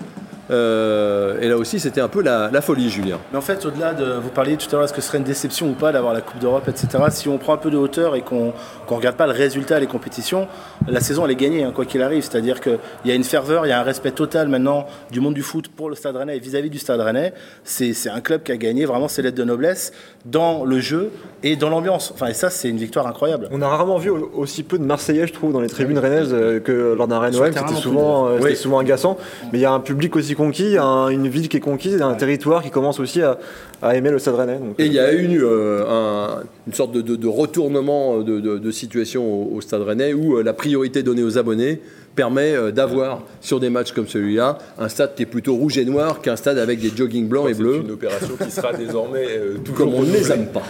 [0.51, 3.17] Euh, et là aussi, c'était un peu la, la folie, Julien.
[3.31, 4.05] Mais en fait, au-delà de.
[4.21, 6.21] Vous parliez tout à l'heure, est-ce que ce serait une déception ou pas d'avoir la
[6.21, 6.87] Coupe d'Europe, etc.
[7.09, 9.87] Si on prend un peu de hauteur et qu'on ne regarde pas le résultat des
[9.87, 10.47] compétitions,
[10.87, 12.23] la saison, elle est gagnée, hein, quoi qu'il arrive.
[12.23, 15.33] C'est-à-dire qu'il y a une ferveur, il y a un respect total maintenant du monde
[15.33, 17.33] du foot pour le Stade Rennais et vis-à-vis du Stade Rennais.
[17.63, 19.93] C'est c'est un club qui a gagné vraiment ses lettres de noblesse
[20.25, 21.11] dans le jeu
[21.43, 22.11] et dans l'ambiance.
[22.13, 23.47] Enfin, et ça, c'est une victoire incroyable.
[23.51, 26.33] On a rarement vu au- aussi peu de Marseillais, je trouve, dans les tribunes rennaises
[26.33, 28.41] euh, que lors d'un Rennes C'était souvent, euh, Oui.
[28.43, 29.17] c'était souvent agaçant.
[29.51, 32.13] Mais il y a un public aussi conquis, un- une ville qui est conquise, un
[32.15, 33.37] territoire qui commence aussi à,
[33.81, 34.57] à aimer le Stade Rennais.
[34.57, 38.39] donc, Et il y a eu euh, un- une sorte de, de- de retournement de,
[38.39, 41.79] de- de situation au, au Stade Rennais où euh, la priorité donnée aux abonnés
[42.15, 45.85] permet euh, d'avoir sur des matchs comme celui-là un stade qui est plutôt rouge et
[45.85, 47.81] noir qu'un stade avec des jogging blancs et C'est bleus.
[47.85, 50.63] une opération qui sera désormais euh, tout toujours comme on ne les aime pas.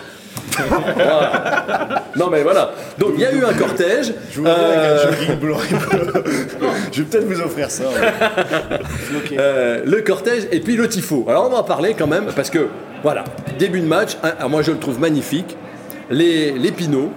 [0.96, 2.04] Voilà.
[2.18, 2.72] Non mais voilà.
[2.98, 4.14] Donc il y a eu un cortège.
[4.32, 6.24] Je vous reviens avec Euh, un jogging blanc et bleu.
[6.92, 7.84] Je vais peut-être vous offrir ça.
[7.86, 8.80] ouais.
[9.38, 11.26] euh, le cortège et puis le tifo.
[11.30, 12.68] Alors on va en parler quand même parce que
[13.04, 13.24] voilà,
[13.58, 15.58] début de match, hein, moi je le trouve magnifique.
[16.10, 17.12] Les, les Pinots,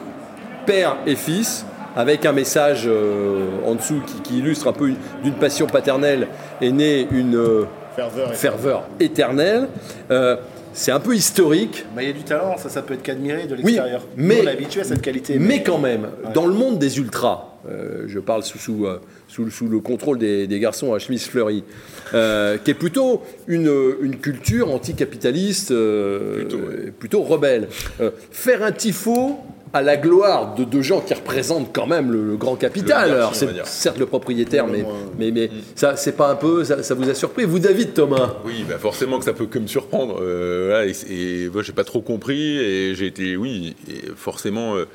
[0.66, 4.96] père et fils, avec un message euh, en dessous qui, qui illustre un peu une-
[5.22, 6.28] d'une passion paternelle
[6.62, 7.64] est née une euh,
[7.96, 9.68] Ferveur ferveur éternelle.
[10.10, 10.36] Euh,
[10.74, 11.84] c'est un peu historique.
[11.96, 14.02] Bah, Il y a du talent, ça, ça peut être qu'admiré de l'extérieur.
[14.16, 15.38] mais- Nous, on est habitué à cette qualité.
[15.38, 19.48] Mais quand même, dans le monde des ultras, euh, je parle sous, sous, euh, sous-
[19.50, 21.64] sous le contrôle des, des garçons à chemise fleurie,
[22.12, 26.92] euh, qui est plutôt une, une culture anticapitaliste, euh, Plutôt, ouais.
[26.98, 27.68] plutôt rebelle.
[28.00, 29.38] Euh, faire un tifo
[29.74, 33.10] à la gloire de deux gens qui représentent quand même le, le grand capital.
[33.10, 34.86] Le Alors c'est certes le propriétaire, mais,
[35.18, 38.36] mais, mais ça c'est pas un peu, ça, ça vous a surpris Vous David Thomas?
[38.46, 40.20] Oui, bah forcément que ça peut que me surprendre.
[40.22, 43.74] Euh, voilà, et j'ai pas trop compris et j'ai été, oui,
[44.16, 44.86] forcément euh,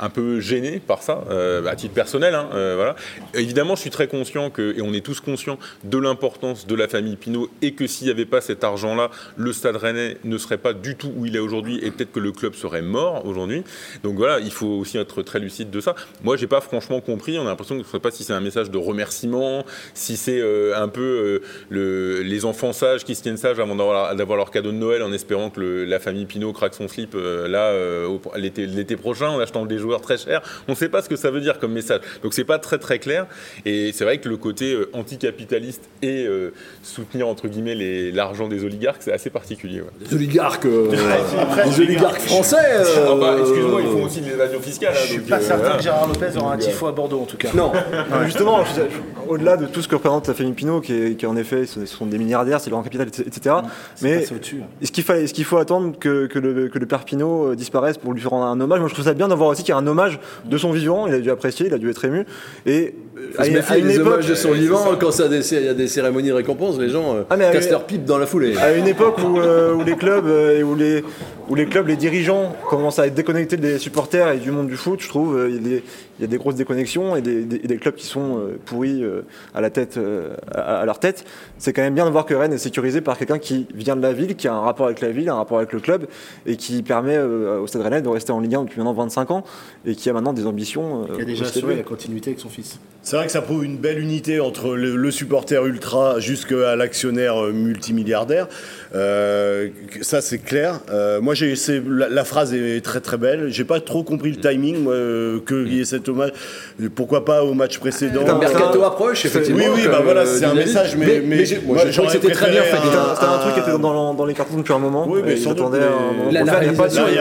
[0.00, 2.34] un peu gêné par ça, euh, à titre personnel.
[2.34, 2.92] hein, euh.
[3.34, 6.88] Évidemment, je suis très conscient que, et on est tous conscients de l'importance de la
[6.88, 10.58] famille Pinot et que s'il n'y avait pas cet argent-là, le Stade Rennais ne serait
[10.58, 13.62] pas du tout où il est aujourd'hui et peut-être que le club serait mort aujourd'hui.
[14.02, 15.94] Donc voilà, il faut aussi être très lucide de ça.
[16.24, 17.38] Moi, j'ai pas franchement compris.
[17.38, 20.16] On a l'impression que je ne sais pas si c'est un message de remerciement, si
[20.16, 24.50] c'est euh, un peu le- les enfants sages qui se tiennent sages avant d'avoir leur
[24.50, 27.72] cadeau de Noël en espérant que la famille Pinot craque son slip là
[28.36, 30.42] l'été prochain en achetant des joueurs très chers.
[30.68, 32.00] On ne sait pas ce que ça veut dire comme message.
[32.22, 33.26] Donc c'est pas très très clair.
[33.66, 36.52] Et c'est vrai que le côté euh, anticapitaliste et euh,
[36.84, 37.74] soutenir entre guillemets
[38.12, 39.80] l'argent des oligarques, c'est assez particulier.
[39.80, 39.88] ouais.
[40.08, 40.90] Les oligarques, euh,
[41.40, 42.56] Après, les oligarques français.
[42.60, 44.92] euh, Ah bah, excuse-moi, ils font aussi de l'évasion fiscale.
[44.94, 47.20] hein, Je suis donc, pas euh, certain que Gérard Lopez aura un tifo à Bordeaux
[47.20, 47.48] en tout cas.
[47.54, 47.72] Non,
[48.24, 48.62] Justement,
[49.28, 51.86] au-delà de tout ce que représente la famille Pinot, qui, est- qui en effet ce
[51.86, 53.56] sont des milliardaires, c'est le grand capital, etc.
[54.02, 54.60] Mais C'est au-dessus.
[54.62, 54.66] hein.
[54.82, 57.96] est-ce qu'il fallait- est-ce qu'il faut attendre que, que le, que le père Pinot disparaisse
[57.98, 58.80] pour lui rendre un hommage?
[58.80, 61.06] Moi, je trouve ça bien d'avoir aussi qu'il y a un hommage de son vivant.
[61.06, 62.26] Il a dû apprécier, il a dû être ému.
[62.66, 62.94] Et
[63.38, 64.84] euh, se méfier des hommages de son vivant.
[64.98, 67.72] Quand ça il y a des cérémonies de récompense, les gens euh, Ah, cassent euh,
[67.72, 68.56] leur pipe dans la foulée.
[68.56, 71.02] à une époque où, euh, où les clubs et où les,
[71.50, 74.76] où les clubs, les dirigeants commencent à être déconnectés des supporters et du monde du
[74.76, 75.82] foot, je trouve, euh, il y a des-
[76.18, 78.58] il y a des grosses déconnexions et des, des- et des clubs qui sont euh,
[78.66, 79.22] pourris euh,
[79.54, 79.98] à la tête,
[80.54, 81.24] à, à leur tête.
[81.58, 84.02] C'est quand même bien de voir que Rennes est sécurisé par quelqu'un qui vient de
[84.02, 86.06] la ville, qui a un rapport avec la ville, un rapport avec le club
[86.46, 89.44] et qui permet au Stade Rennais de rester en Ligue 1 depuis maintenant 25 ans
[89.86, 91.06] et qui a maintenant des ambitions.
[91.16, 92.78] Il a déjà assuré la continuité avec son fils.
[93.02, 97.40] C'est vrai que ça prouve une belle unité entre le, le supporter ultra jusqu'à l'actionnaire
[97.44, 98.46] multimilliardaire.
[98.94, 99.68] Euh,
[100.02, 100.80] ça, c'est clair.
[100.90, 103.48] Euh, moi, j'ai, la, la phrase est très très belle.
[103.48, 106.30] J'ai pas trop compris le timing, euh, qu'il y ait cet hommage.
[106.94, 108.20] Pourquoi pas au match précédent?
[108.20, 109.64] Putain, mercato approche, effectivement.
[109.64, 112.32] Oui, oui, bah voilà, euh, c'est un message, mais- mais moi, je trouve que c'était
[112.32, 112.76] très bien fait.
[112.76, 115.06] C'était un, un- un truc qui était un- dans, dans les cartons depuis un moment.
[115.08, 116.44] Oui, mais sans doute, mais- un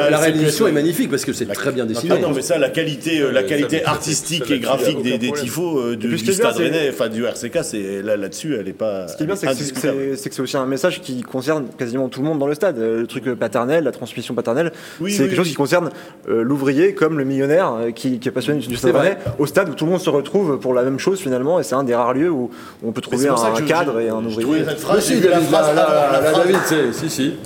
[0.09, 2.13] La, réalisation, est magnifique parce que c'est très bien dessiné.
[2.17, 5.95] Ah non, mais ça, la qualité, euh, la qualité artistique et graphique des, tifos euh,
[5.95, 9.07] du, Stade Rennais, enfin du RCK, c'est là là-dessus, elle est pas.
[9.07, 9.97] Ce qui est bien, c'est que c'est- indiscutable.
[10.11, 12.53] c'est c'est que c'est aussi un message qui concerne quasiment tout le monde dans le
[12.53, 12.77] stade.
[12.77, 15.89] Euh, Le truc paternel, la transmission paternelle, Oui, c'est oui, quelque chose qui concerne
[16.29, 19.73] euh, l'ouvrier comme le millionnaire euh, qui, qui est passionné du rennais, au stade où
[19.75, 21.59] tout le monde se retrouve pour la même chose finalement.
[21.59, 22.49] Et c'est un des rares lieux où
[22.83, 23.35] on peut trouver un,
[23.67, 24.63] cadre je- et un ouvrier.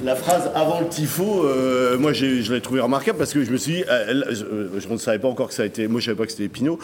[0.05, 3.57] la phrase avant- le tifo, euh, moi je l'ai trouvé remarquable parce que je me
[3.57, 4.23] suis dit, euh,
[4.79, 6.47] je ne savais pas encore que ça a été, moi je savais pas que c'était
[6.47, 6.77] Pinot.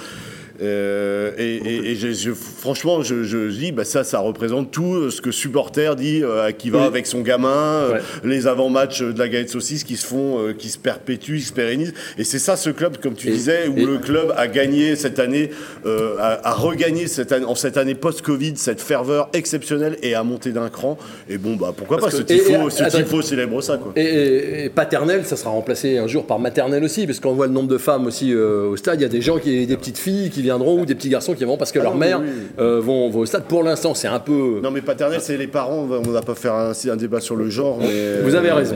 [0.62, 5.10] Euh, et et- et je- je- franchement, je, je dis, bah, ça, ça représente tout
[5.10, 6.86] ce que supporter dit euh, qui va Oui.
[6.86, 8.00] avec son gamin, euh, Ouais.
[8.24, 11.54] les avant-matchs de la galette saucisse qui se font, euh, qui se perpétuent, qui se
[11.54, 11.94] pérennisent.
[12.18, 15.20] Et c'est ça ce club, comme tu Et- disais, où le club a gagné cette
[15.20, 15.52] année,
[15.86, 20.24] euh, a, a regagné cette année, en cette année post-Covid cette ferveur exceptionnelle et a
[20.24, 20.98] monté d'un cran.
[21.30, 22.28] Et bon, bah pourquoi Parce pas ce que-
[22.70, 23.94] ce tifo célèbre ça quoi.
[23.96, 27.68] Et, paternel, ça sera remplacé un jour par maternel aussi, parce qu'on voit le nombre
[27.70, 29.00] de femmes aussi euh, au stade.
[29.00, 31.34] Il y a des gens, qui, des petites filles qui viendront ou des petits garçons
[31.34, 32.30] qui vont parce que Ah non, mais mères oui.
[32.60, 33.44] euh, vont, vont au stade.
[33.44, 34.60] Pour l'instant, c'est un peu.
[34.64, 35.88] Non mais paternel, c'est les parents.
[35.90, 37.78] On va pas faire un, un débat sur le genre.
[37.80, 38.22] Mais...
[38.24, 38.76] Vous avez raison.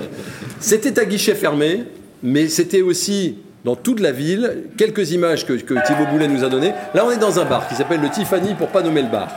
[0.59, 1.83] C'était à guichet fermé,
[2.21, 4.45] mais c'était aussi dans toute la ville.
[4.77, 6.73] Quelques images que, que Thibaut Boulet nous a données.
[6.93, 9.29] Là, on est dans un bar qui s'appelle le Tiffany, pour pas nommer le bar.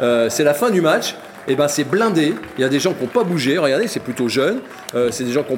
[0.00, 1.14] Euh, c'est la fin du match.
[1.48, 2.34] Et ben, c'est blindé.
[2.58, 3.56] Il y a des gens qui n'ont pas bougé.
[3.56, 4.60] Regardez, c'est plutôt jeune.
[4.94, 5.56] Euh, c'est des gens qui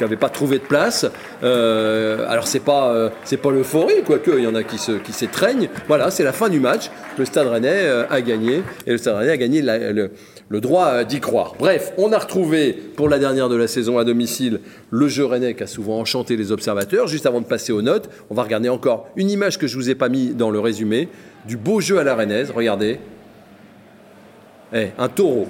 [0.00, 1.06] n'avaient pas trouvé de place.
[1.44, 4.92] Euh, alors c'est pas euh, c'est pas l'euphorie quoique il y en a qui se
[4.92, 5.68] qui s'étreignent.
[5.86, 6.90] Voilà, c'est la fin du match.
[7.16, 10.10] Le Stade Rennais a gagné et le Stade Rennais a gagné le,
[10.48, 11.54] le droit d'y croire.
[11.58, 15.54] Bref, on a retrouvé pour la dernière de la saison à domicile le jeu Rennais
[15.54, 17.06] qui a souvent enchanté les observateurs.
[17.06, 19.90] Juste avant de passer aux notes, on va regarder encore une image que je vous
[19.90, 21.08] ai pas mis dans le résumé
[21.46, 22.52] du beau jeu à la Rennaise.
[22.54, 23.00] Regardez,
[24.74, 25.46] Eh, un taureau,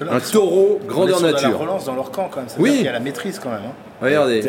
[0.00, 1.58] là, un ils sont- taureau grandeur la nature.
[1.58, 2.48] relance dans leur camp quand même.
[2.48, 2.76] Ça Oui.
[2.80, 3.60] Il y a la maîtrise quand même.
[3.66, 3.72] hein.
[4.02, 4.42] Regardez.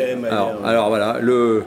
[0.64, 1.64] Alors, voilà, le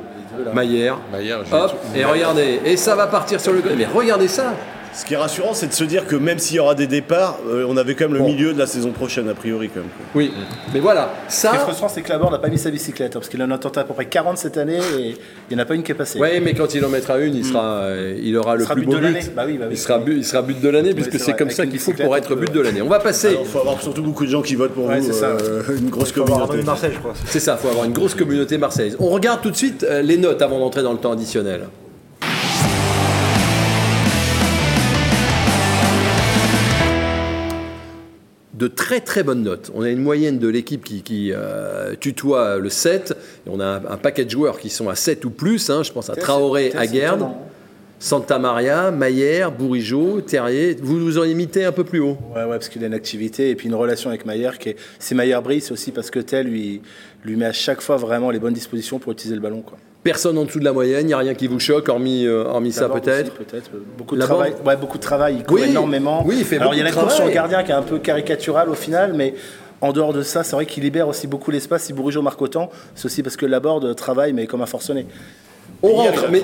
[0.54, 0.98] Maillère.
[1.12, 3.62] Maillère, j'ai- Hop, et regardez, et ça va partir sur le.
[3.78, 4.54] Mais regardez ça
[5.00, 7.40] Ce qui est rassurant, c'est de se dire que même s'il y aura des départs,
[7.48, 8.28] euh, on avait quand même le Bon.
[8.28, 9.90] milieu de la saison prochaine a priori quand même.
[10.14, 10.34] Oui,
[10.74, 11.56] mais voilà, Ce qui est ça.
[11.60, 13.16] frustrant, c'est que Laborde n'a pas mis sa bicyclette.
[13.16, 15.16] hein, parce qu'il en a tenté à peu près 40 cette année et
[15.50, 16.20] il n'y en a pas une qui est passée.
[16.20, 18.82] Ouais, mais quand il en mettra une, il sera, euh, il aura le sera plus
[18.86, 19.32] but beau de but.
[19.34, 19.76] Bah oui, bah oui.
[19.76, 22.18] il sera but, il sera but de l'année puisque c'est comme ça qu'il faut pour
[22.18, 22.82] être but de l'année.
[22.82, 23.38] On va passer.
[23.40, 25.28] Il faut avoir surtout beaucoup de gens qui votent pour Ouais, vous, ça.
[25.28, 26.66] euh, une grosse Faut avoir un communauté.
[26.66, 27.14] Marseille, je crois.
[27.26, 28.98] C'est ça, il faut avoir une grosse communauté marseillaise.
[29.00, 31.62] On regarde tout de suite les notes avant d'entrer dans le temps additionnel.
[38.60, 39.72] De très très bonnes notes.
[39.74, 43.16] On a une moyenne de l'équipe qui, qui, euh, tutoie le 7.
[43.48, 45.70] Et on a un, un paquet de joueurs qui sont à 7 ou plus.
[45.70, 45.82] hein.
[45.82, 47.22] Je pense à Traoré, à Guerd.
[48.02, 50.78] Santa Maria, Maillère, Bourigeau, Terrier.
[50.82, 52.18] Vous vous auriez imité un peu plus haut.
[52.34, 54.76] Ouais, ouais, parce qu'il a une activité et puis une relation avec Maillère qui est.
[55.00, 56.82] Si Maillère brille, c'est aussi parce que tel lui,
[57.26, 59.62] lui met à chaque fois vraiment les bonnes dispositions pour utiliser le ballon.
[59.62, 59.78] Quoi.
[60.02, 62.46] Personne en dessous de la moyenne, il n'y a rien qui vous choque, hormis, euh,
[62.46, 63.34] hormis ça peut-être.
[63.34, 63.70] aussi, Peut-être?
[63.98, 64.54] Beaucoup de travail.
[64.66, 65.36] Ouais, beaucoup de travail.
[65.40, 66.24] Il court Oui, énormément.
[66.26, 67.52] oui, il fait Alors il y a la course sur le travail.
[67.52, 69.34] gardien qui est un peu caricaturale au final, mais
[69.82, 71.84] en dehors de ça, c'est vrai qu'il libère aussi beaucoup l'espace.
[71.84, 75.06] Si Bourigeau marque autant, c'est aussi parce que Laborde travaille, mais comme un forcené.
[75.82, 76.44] On rentre, mais,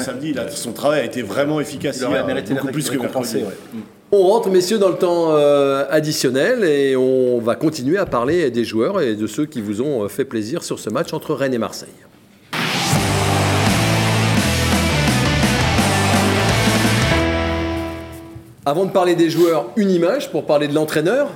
[0.00, 1.98] Samedi, son travail a été vraiment efficace.
[1.98, 3.36] Il aurait hier, mérité beaucoup plus que mercredi.
[3.36, 3.44] ouais.
[4.10, 8.64] on rentre, messieurs, dans le temps euh, additionnel et on va continuer à parler des
[8.64, 11.54] joueurs et de ceux qui vous ont euh, fait plaisir sur ce match entre Rennes
[11.54, 11.88] et Marseille.
[18.64, 21.30] Avant de parler des joueurs, une image pour parler de l'entraîneur.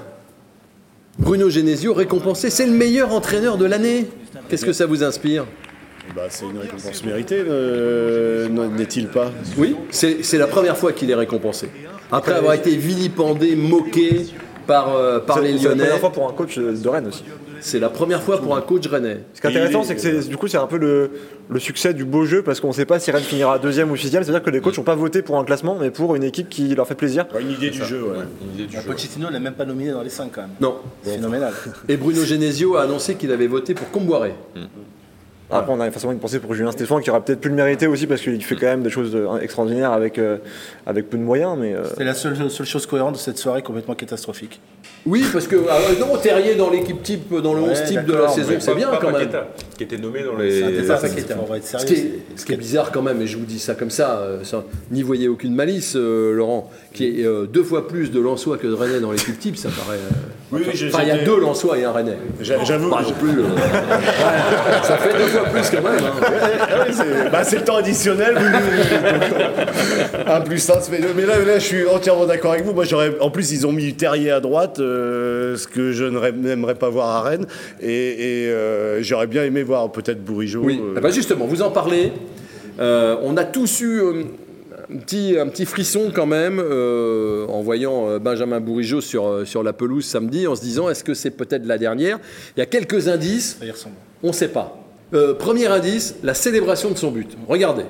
[1.18, 4.06] Bruno Genesio récompensé, c'est le meilleur entraîneur de l'année.
[4.48, 5.46] Qu'est-ce que ça vous inspire?
[6.14, 11.10] Bah, c'est une récompense méritée, euh, n'est-il pas Oui, c'est c'est la première fois qu'il
[11.10, 11.68] est récompensé.
[12.12, 14.26] Après avoir été vilipendé, moqué
[14.66, 17.06] par, euh, par les C'est c'est la Lyonnais, première fois pour un coach de Rennes
[17.08, 17.24] aussi.
[17.60, 19.20] c'est la première fois pour un coach rennais.
[19.34, 21.10] Ce qui est intéressant, c'est que c'est- du coup, c'est un peu le,
[21.48, 23.96] le succès du beau jeu parce qu'on ne sait pas si Rennes finira deuxième ou
[23.96, 24.22] sixième.
[24.22, 26.74] C'est-à-dire que les coachs n'ont pas voté pour un classement, mais pour une équipe qui
[26.74, 27.26] leur fait plaisir.
[27.40, 28.24] Une idée du jeu, ouais.
[28.44, 28.82] Une idée du jeu.
[28.86, 30.50] Pochettino l'a même pas nominé dans les 5 quand même.
[30.60, 30.76] Non.
[31.02, 31.52] C'est phénoménal.
[31.88, 34.34] Et Bruno Genesio a annoncé qu'il avait voté pour Comboiré.
[35.48, 37.86] Après, on a forcément une pensée pour Julien Stéphane qui aura peut-être pu le mériter
[37.86, 40.38] aussi parce qu'il fait quand même des choses euh, extraordinaires avec, euh,
[40.86, 41.56] avec peu de moyens.
[41.56, 44.60] Mais euh, C'est la seule, seule chose cohérente de cette soirée complètement catastrophique.
[45.06, 48.12] Oui, parce que ah, non, Terrier dans l'équipe type, dans le Ouais, 11 type de
[48.14, 49.18] la saison, c'est Pas- bien pas quand même.
[49.28, 49.46] Paqueta,
[49.78, 50.78] Qui était nommé dans C'est un les.
[50.78, 51.36] désastre, Paqueta.
[51.40, 51.86] on va être Ce sérieux.
[51.86, 54.18] qui, est, ce qui est bizarre quand même, et je vous dis ça comme ça,
[54.18, 58.18] euh, sans- n'y voyez aucune malice, euh, Laurent, qui est euh, deux fois plus de
[58.18, 59.98] Lensois que de Rennais dans l'équipe type, ça paraît.
[60.52, 62.16] Oui, oui, j'ai- Enfin, il y a deux Lensois et un Rennais.
[62.40, 62.88] J'a- J'avoue.
[63.18, 63.30] Plus.
[63.30, 63.48] euh, ouais,
[64.84, 65.98] ça fait deux fois plus quand même.
[65.98, 66.26] hein.
[66.70, 68.36] Ah c'est bah, c'est le temps additionnel.
[68.38, 70.20] oui, oui, oui.
[70.26, 71.08] un plus un, ça fait deux.
[71.16, 72.72] Mais là, là, je suis entièrement d'accord avec vous.
[72.74, 73.12] Moi, j'aurais.
[73.20, 77.08] En plus, ils ont mis Terrier à droite, euh, ce que je n'aimerais- pas voir
[77.08, 77.46] à Rennes.
[77.80, 80.60] Et, et, euh, j'aurais bien aimé voir peut-être Bourigeau.
[80.62, 82.12] Oui, euh, Ah bah justement, vous en parlez.
[82.78, 84.00] On a tous eu
[84.92, 89.44] un petit, un petit frisson quand même euh, en voyant euh, Benjamin Bourigeau sur, euh,
[89.44, 92.18] sur la pelouse samedi, en se disant est-ce que c'est peut-être la dernière?
[92.56, 93.96] Il y a quelques indices, Ça y ressemble.
[94.22, 94.76] on ne sait pas.
[95.14, 97.36] Euh, premier indice, la célébration de son but.
[97.48, 97.84] Regardez.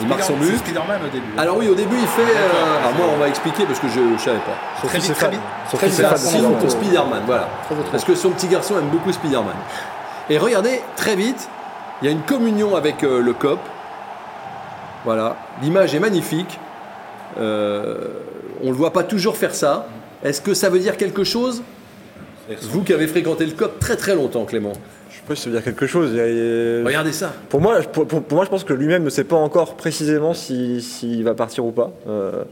[0.00, 0.56] Il marque son but.
[0.58, 1.26] Spider-Man au début.
[1.36, 2.22] Alors oui, au début, il fait...
[2.22, 4.86] euh, alors moi, on va expliquer parce que je ne savais pas.
[4.88, 5.40] Très vite, très vite.
[5.72, 7.48] Très signe pour Spider-Man, voilà.
[7.90, 9.56] Parce que son petit garçon aime beaucoup Spider-Man.
[10.30, 11.48] Et regardez, très vite,
[12.00, 13.58] il y a une communion avec euh, le COP.
[15.04, 16.58] Voilà, l'image est magnifique.
[17.38, 17.96] Euh,
[18.62, 19.86] on ne le voit pas toujours faire ça.
[20.24, 21.62] Est-ce que ça veut dire quelque chose?
[22.62, 24.72] Vous qui avez fréquenté le COP très très longtemps, Clément.
[25.10, 26.10] Je sais pas si ça veut dire quelque chose.
[26.18, 27.32] A- Regardez ça.
[27.50, 30.32] Pour moi, pour, pour- pour moi, je pense que lui-même ne sait pas encore précisément
[30.34, 31.92] s'il si, va partir ou pas.
[32.08, 32.44] Euh,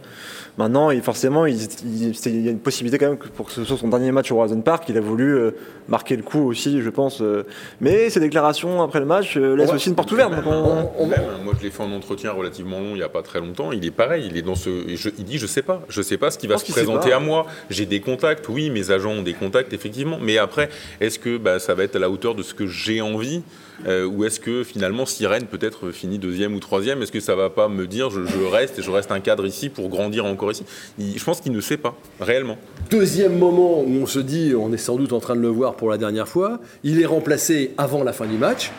[0.59, 3.53] maintenant, forcément, il, il- c'est- il y a une possibilité quand même que pour que
[3.53, 5.51] ce soit son dernier match au Horizon Park, il a voulu euh,
[5.89, 7.21] marquer le coup aussi, je pense.
[7.21, 7.45] euh.
[7.81, 10.35] mais ses déclarations après le match euh, laissent aussi une porte ouverte.
[10.35, 13.09] donc on- On- Même, moi, je l'ai fait en entretien relativement long il n'y a
[13.09, 13.73] pas très longtemps.
[13.73, 14.27] Il est pareil.
[14.31, 14.85] Il est dans ce.
[14.97, 15.83] je- il dit Je sais pas.
[15.89, 17.47] Je sais pas ce qui va se présenter à moi.
[17.71, 18.49] J'ai des contacts.
[18.49, 20.19] Oui, mes agents ont des contacts, effectivement.
[20.21, 20.69] Mais après,
[21.01, 23.43] est-ce que bah, ça va être à la hauteur de ce que j'ai envie
[23.87, 27.35] euh, Ou est-ce que finalement, si Rennes peut-être finit deuxième ou troisième, est-ce que ça
[27.35, 30.25] va pas me dire je, je reste et je reste un cadre ici pour grandir
[30.25, 30.65] encore ici?
[30.99, 32.57] Il- Je pense qu'il ne sait pas, réellement.
[32.91, 35.75] Deuxième moment où on se dit, on est sans doute en train de le voir
[35.75, 38.71] pour la dernière fois, il est remplacé avant la fin du match.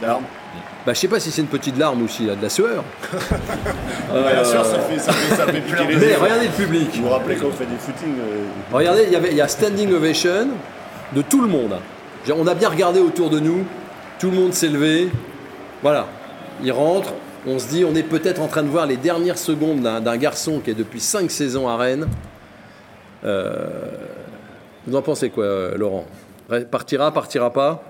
[0.00, 0.24] larme.
[0.86, 2.84] Bah, je sais pas si c'est une petite larme ou s'il a de la sueur.
[4.12, 6.14] Bien sûr, ça fait, ça fait, ça fait piquer Mais yeux.
[6.20, 6.88] regardez le public.
[6.94, 9.40] Vous vous rappelez quand on fait des footings euh, Regardez, il y, avait, il y
[9.40, 10.48] a standing ovation
[11.12, 11.74] de tout le monde.
[12.34, 13.64] On a bien regardé autour de nous,
[14.18, 15.08] tout le monde s'est levé.
[15.82, 16.08] Voilà,
[16.62, 17.14] il rentre.
[17.46, 20.58] On se dit, on est peut-être en train de voir les dernières secondes d'un garçon
[20.58, 22.08] qui est depuis 5 saisons à Rennes.
[23.24, 23.66] Euh,
[24.86, 26.06] vous en pensez quoi, euh, Laurent?
[26.70, 27.82] Partira, partira pas?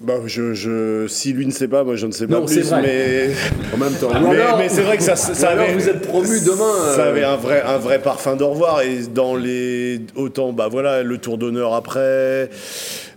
[0.00, 2.70] Bah, je, je, si lui ne sait pas, moi je ne sais pas Non, plus.
[2.82, 3.30] Mais,
[3.74, 4.10] En même temps.
[4.12, 5.14] mais, mais c'est vrai que ça,
[5.48, 6.94] avait, vous êtes promu demain.
[6.94, 8.82] Ça euh, avait un vrai, un vrai parfum d'au revoir.
[8.82, 10.02] Et dans les.
[10.14, 12.50] Autant, bah voilà, le tour d'honneur après.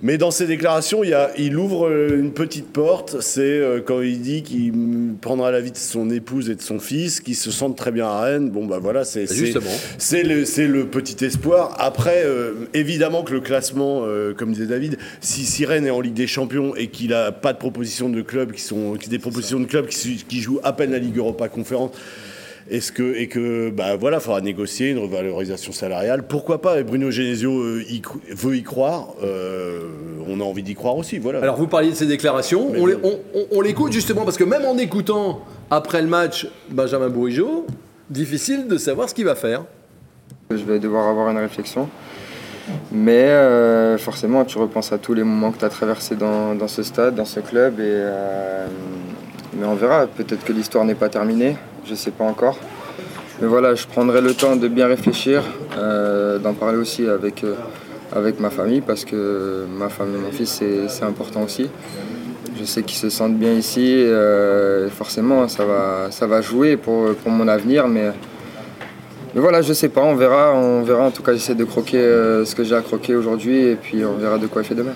[0.02, 3.18] Mais dans ses déclarations, il, y a, il ouvre euh, une petite porte.
[3.20, 4.72] C'est euh, quand il dit qu'il
[5.20, 8.08] prendra la vie de son épouse et de son fils, qui se sentent très bien
[8.08, 8.50] à Rennes.
[8.50, 9.28] Bon, bah voilà, c'est.
[9.98, 11.76] C'est le, petit espoir.
[11.80, 16.00] Après, euh, évidemment que le classement, euh, comme disait David, si, si Rennes est en
[16.00, 19.20] Ligue des Champions et qu'il n'a pas de propositions de clubs qui sont qui- des
[19.20, 21.92] propositions de clubs qui, qui jouent à peine la Ligue Europa Conférence,
[22.70, 26.28] Est-ce que et que bah voilà, faudra négocier une revalorisation salariale.
[26.28, 29.08] Pourquoi pas Et Bruno Genesio euh, y veut y croire.
[29.24, 29.82] euh,
[30.28, 31.18] on a envie d'y croire aussi.
[31.18, 31.40] Voilà.
[31.42, 33.20] Alors vous parliez de ces déclarations, Mais on, les- bon.
[33.34, 37.66] on- on- on l'écoute justement parce que même en écoutant après le match Benjamin Bourigeau,
[38.10, 39.64] difficile de savoir ce qu'il va faire.
[40.52, 41.90] Je vais devoir avoir une réflexion.
[42.92, 46.68] Mais euh, forcément, tu repenses à tous les moments que tu as traversés dans, dans
[46.68, 47.80] ce stade, dans ce club.
[47.80, 48.68] Et, euh,
[49.54, 50.08] mais on verra.
[50.08, 51.58] Peut-être que l'histoire n'est pas terminée.
[51.86, 52.58] Je ne sais pas encore.
[53.42, 55.44] Mais voilà, je prendrai le temps de bien réfléchir,
[55.78, 57.56] euh, d'en parler aussi avec, euh,
[58.12, 61.70] avec ma famille, parce que ma et mon fils, c'est important aussi.
[62.60, 64.04] Je sais qu'ils se sentent bien ici.
[64.04, 67.88] euh, forcément, ça va, ça va jouer pour, pour mon avenir.
[67.88, 68.12] Mais
[69.36, 71.06] mais voilà, je sais pas, on verra, on verra.
[71.06, 74.04] En tout cas, j'essaie de croquer euh, ce que j'ai à croquer aujourd'hui et puis
[74.04, 74.96] on verra de quoi il fait demain.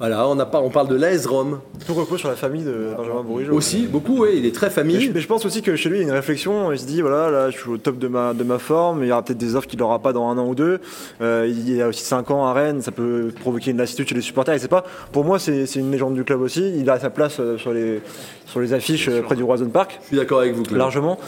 [0.00, 2.88] Voilà, on, a pas, on parle de l'AS Rome Tout repose sur la famille de
[2.96, 3.52] Benjamin Bourigeau.
[3.52, 5.10] aussi, beaucoup, oui, il est très Mais je, famille.
[5.14, 6.72] mais je pense aussi que chez lui, il y a une réflexion.
[6.72, 9.04] Il se dit voilà, là, je suis au top de ma, de ma forme.
[9.04, 10.80] Il y aura peut-être des offres qu'il n'aura pas dans un an ou deux.
[11.20, 12.82] Euh, il y a aussi 5 ans à Rennes.
[12.82, 14.54] Ça peut provoquer une lassitude chez les supporters.
[14.54, 16.72] Et c'est pas, pour moi, c'est une légende du club aussi.
[16.76, 18.00] Il a sa place euh, sur les,
[18.46, 20.78] sur les affiches euh, près du Roison Park, Je suis d'accord avec vous, Claude.
[20.78, 21.18] largement.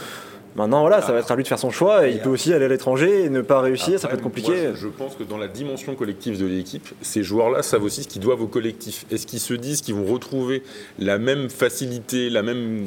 [0.57, 2.09] Maintenant, voilà, ça va être à lui de faire son choix.
[2.09, 3.99] Et il peut aussi aller à l'étranger et ne pas réussir.
[4.01, 4.51] ça peut être compliqué.
[4.51, 8.09] moi, je, pense que dans la dimension collective de l'équipe, ces joueurs-là savent aussi ce
[8.09, 9.05] qu'ils doivent au collectif.
[9.11, 10.63] Est-ce qu'ils se disent qu'ils vont retrouver
[10.99, 12.87] la même facilité, la même,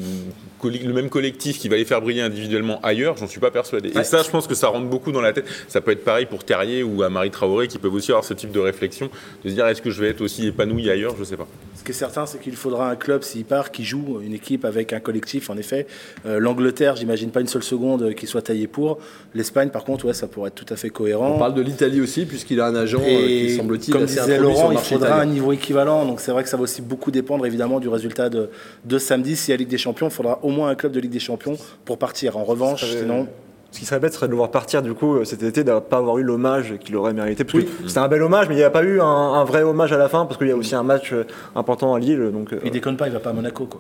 [0.60, 3.18] colli- le même collectif qui va les faire briller individuellement ailleurs?
[3.18, 3.92] J'en suis pas persuadé.
[3.92, 4.02] Ouais.
[4.02, 5.46] Et ça, je pense que ça rentre beaucoup dans la tête.
[5.68, 8.34] Ça peut être pareil pour Terrier ou à Marie Traoré qui peuvent aussi avoir ce
[8.34, 9.10] type de réflexion,
[9.44, 11.16] de se dire est-ce que je vais être aussi épanoui ailleurs?
[11.20, 11.48] Je sais pas.
[11.76, 14.66] Ce qui est certain, c'est qu'il faudra un club, s'il part, qui joue une équipe
[14.66, 15.88] avec un collectif, en effet.
[16.26, 19.00] Euh, L'Angleterre, j'imagine pas une seule seconde euh, qu'il soit taillé pour.
[19.34, 21.34] L'Espagne, par contre, ouais, ça pourrait être tout à fait cohérent.
[21.36, 24.20] On parle de l'Italie aussi, puisqu'il a un agent euh, Et qui semble-t-il comme assez
[24.22, 26.06] disait Laurent, il faudra un niveau équivalent.
[26.06, 28.50] Donc c'est vrai que ça va aussi beaucoup dépendre évidemment du résultat de,
[28.86, 29.36] de samedi.
[29.36, 31.58] Si à Ligue des Champions, il faudra au moins un club de Ligue des Champions
[31.86, 32.38] pour partir.
[32.38, 33.28] En revanche, serait- sinon,
[33.72, 35.72] Ce qui serait bête serait de le voir partir du coup euh, cet été, de
[35.72, 37.44] ne pas avoir eu l'hommage qu'il aurait mérité.
[37.44, 39.62] Parce que c'était un bel hommage, mais il n'y a pas eu un, un vrai
[39.62, 41.24] hommage à la fin, parce qu'il y a aussi un match euh,
[41.56, 42.32] important à Lille.
[42.34, 43.66] Donc, euh, il déconne pas, il va pas à Monaco.
[43.68, 43.80] Quoi.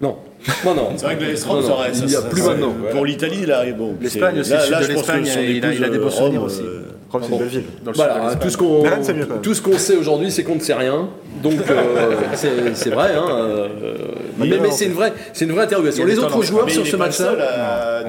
[0.00, 0.16] Non,
[0.64, 0.88] non, non.
[0.96, 2.72] C'est vrai que l'AS Non, Rome, non, ça aurait- il ça- y a plus maintenant.
[2.92, 3.94] Pour l'Italie, là, bon.
[4.00, 5.90] L'Espagne c'est- aussi, là- le sud là, de je pense que l'Espagne, il a- il
[5.90, 6.62] des beaux euh, souvenirs aussi.
[6.62, 7.62] euh, Rome, c'est une belle ville.
[7.94, 8.34] Voilà,
[9.42, 11.08] tout ce qu'on sait aujourd'hui, c'est qu'on ne sait rien.
[11.42, 13.12] Donc euh, c'est c'est vrai.
[13.16, 13.68] Hein, euh,
[14.38, 16.04] mais mais c'est une vraie, c'est une vraie interrogation.
[16.04, 17.32] Il Les autres joueurs sur il ce match-là.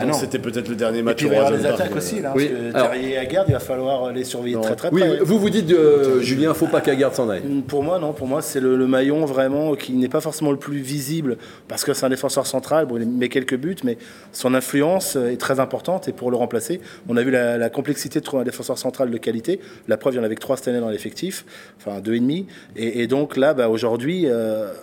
[0.01, 1.91] Ah c'était peut-être le dernier Et match puis au il va y avoir des attaques
[1.93, 2.19] euh, aussi.
[2.21, 2.49] Là, Oui.
[2.73, 5.19] parce que et Aguerd, il va falloir les surveiller très très Oui, près.
[5.21, 7.41] vous vous dites euh, Julien, faut pas qu'Agarde s'en aille.
[7.67, 8.11] Pour moi, non.
[8.13, 11.78] Pour moi, c'est le, le maillon vraiment qui n'est pas forcément le plus visible parce
[11.85, 12.85] que c'est un défenseur central.
[12.85, 13.97] Bon, il met quelques buts, mais
[14.31, 16.07] son influence est très importante.
[16.07, 19.17] Et pour le remplacer, on a vu la, complexité de trouver un défenseur central de
[19.17, 19.59] qualité.
[19.87, 21.45] La preuve, il y en avait que trois cette année dans l'effectif,
[21.77, 22.47] enfin deux et demi.
[22.75, 24.73] Et, et donc là, bah, aujourd'hui, euh,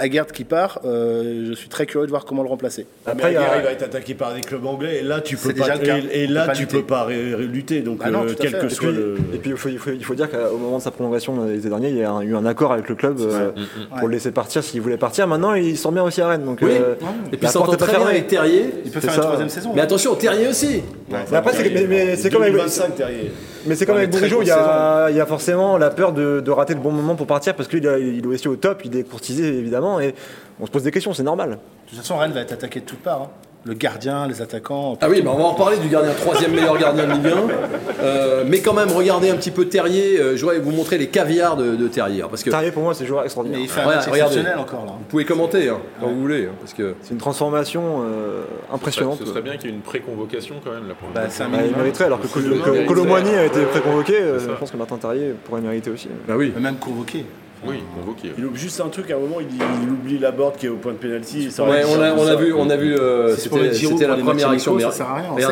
[0.00, 2.86] Aguerd qui part, euh, je suis très curieux de voir comment le remplacer.
[3.06, 5.02] Ah, Après, il y a- Aguirre, il va être attaqué par des clubs anglais et
[5.02, 6.76] là tu peux pas et, et là pas tu lutter.
[6.78, 9.50] peux pas lutter donc Ah non, euh, quel que Et soit puis, le et puis,
[9.50, 11.96] il, faut, il faut- il faut dire qu'au moment de sa prolongation l'été dernier, il
[11.98, 13.50] y a un- eu un accord avec le club euh,
[13.98, 15.26] pour le laisser partir s'il voulait partir.
[15.28, 16.44] Maintenant, il sort bien aussi à Rennes.
[16.44, 16.70] Donc, Oui.
[16.72, 16.94] euh,
[17.32, 18.70] Et puis s'entend très bien avec Terrier.
[18.84, 19.72] Il peut faire une troisième saison.
[19.74, 20.82] Mais attention, Terrier aussi.
[21.10, 23.30] Mais après, c'est comme avec, 2025 Terrier.
[23.66, 26.80] Mais c'est comme avec Bourigeau, il y, a, forcément la peur de, de rater le
[26.80, 30.00] bon moment pour partir parce qu'il il est aussi au top, il est courtisé évidemment,
[30.00, 30.14] et
[30.60, 31.50] on se pose des questions, c'est normal.
[31.50, 31.56] De
[31.90, 33.22] toute façon, Rennes va être attaqué de toutes parts.
[33.22, 33.49] hein.
[33.66, 34.96] Le gardien, les attaquants.
[35.02, 38.02] Ah oui, bah on va en reparler du gardien, troisième meilleur gardien de Ligue 1.
[38.02, 40.18] Euh, mais quand même, regardez un petit peu Terrier.
[40.18, 42.22] Euh, je vais vous montrer les caviars de, de Terrier.
[42.22, 43.58] hein, Parce que vous Terrier pour moi, c'est un joueur extraordinaire.
[43.60, 44.08] Mais il fait un regardez.
[44.18, 44.92] exceptionnel encore là.
[45.10, 46.46] pouvez commenter hein, quand vous voulez.
[46.46, 49.18] hein, parce que C'est une transformation euh, impressionnante.
[49.20, 51.26] Ce serait bien qu'il y ait une pré-convocation quand même là pour le Bah, coup.
[51.30, 52.86] c'est un Bah, il mériterait, alors que.
[52.86, 56.08] Colomboigny a été préconvoqué, je pense que Martin Terrier pourrait mériter aussi.
[56.26, 56.52] bah oui.
[56.58, 57.26] Même convoqué.
[57.66, 58.32] Oui, convoqué.
[58.38, 60.70] Il oublie juste un truc à un moment il, il oublie la board qui est
[60.70, 62.94] au point de pénalty Ouais, on a, on vu, on a vu.
[62.96, 64.78] euh, c'était la première action.
[64.80, 65.32] ça sert à rien.
[65.32, 65.42] Ouais,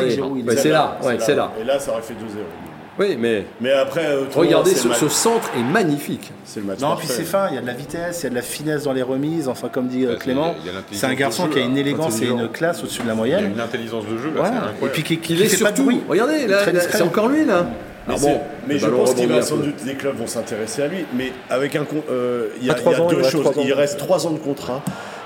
[0.57, 0.97] c'est là.
[1.03, 1.51] ouais, c'est là.
[1.61, 2.17] et là ça aurait fait 2-0
[2.99, 6.31] Oui, mais mais après euh, autrement, regardez, ce, centre est magnifique.
[6.45, 8.27] c'est le match Non, puis c'est fin, il y a de la vitesse, il y
[8.27, 10.55] a de la finesse dans les remises, enfin comme dit euh, Bah, Clément,
[10.91, 11.81] c'est un garçon jeu, qui a une là.
[11.81, 13.51] élégance et une classe au-dessus de la Il y a moyenne.
[13.53, 14.49] une intelligence de jeu là, Voilà.
[14.49, 15.03] c'est Et incroyable.
[15.03, 15.83] puis qui, est fait pas de surtout.
[15.83, 16.01] bruit.
[16.09, 17.67] Regardez, là, là, c'est encore lui là.
[18.07, 20.81] Mais, Ah c'est- bon, mais je pense qu'il va sans doute des clubs vont s'intéresser
[20.83, 21.05] à lui.
[21.13, 23.41] Mais avec un euh, il y a, y a ans, il deux choses.
[23.43, 23.65] trois ans.
[23.65, 24.81] Il reste trois ans de contrat.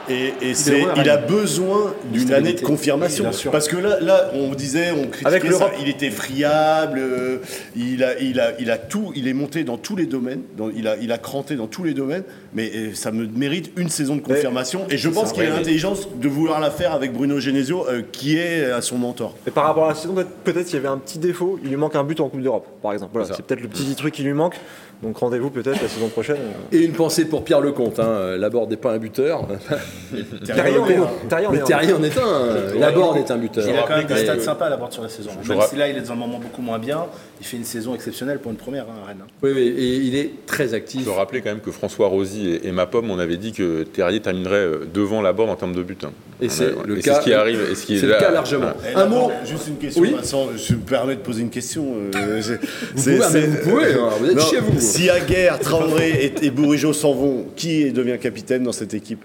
[0.10, 3.26] Et, et c'est, il a besoin d'une année de confirmation.
[3.32, 3.50] Oui.
[3.52, 7.38] Parce que là, là, on disait, on critiquait Avec ça, il était friable, euh,
[7.76, 10.70] il, a, il, a, il a tout, il est monté dans tous les domaines, dans-
[10.70, 13.90] il, a, il a cranté dans tous les domaines, mais euh, ça me mérite une
[13.90, 14.86] saison de confirmation.
[14.90, 18.38] Et je pense qu'il a l'intelligence de vouloir la faire avec Bruno Genesio, euh, qui
[18.38, 19.36] est à son mentor.
[19.48, 21.78] Et par rapport à la saison, peut-être qu'il y avait un petit défaut, il lui
[21.78, 23.12] manque un but en Coupe d'Europe, par exemple.
[23.14, 24.56] Voilà, c'est peut-être le petit truc qui lui manque.
[25.04, 26.38] Donc rendez-vous peut-être la saison prochaine.
[26.72, 28.00] Et une pensée pour Pierre Lecomte.
[28.00, 28.38] Hein.
[28.38, 29.46] Laborde n'est pas un buteur.
[30.46, 31.10] Terrier en est un.
[31.28, 31.66] Terrier en Mais est un.
[31.66, 32.80] Terrier en est un.
[32.80, 33.66] Laborde est un buteur.
[33.68, 35.32] Il a quand même des stats sympas à la porte sur la saison.
[35.48, 37.06] Même si là, il est dans un moment beaucoup moins bien,
[37.44, 39.18] il fait une saison exceptionnelle pour une première hein, à Rennes.
[39.22, 39.28] hein.
[39.42, 41.02] Oui, oui, et il est très actif.
[41.02, 43.52] Je peux rappeler quand même que François Rosy et, et ma pomme, on avait dit
[43.52, 46.06] que Terrier terminerait euh, devant la borne en termes de but.
[46.06, 46.12] hein.
[46.42, 47.60] Et c'est le et cas- c'est ce qui arrive.
[47.70, 48.72] et ce qui est C'est le cas largement.
[48.90, 49.30] Eh, Un mot.
[49.46, 50.12] Juste une question, Oui.
[50.16, 51.86] Vincent, je me permets de poser une question.
[52.16, 52.60] euh, c'est-
[52.96, 54.80] Vous pouvez, ah, vous pouvez, vous êtes Non, chez vous.
[54.80, 56.12] Si Aguerre, Traoré
[56.42, 59.24] et, et Bourigeau s'en vont, qui devient capitaine dans cette équipe?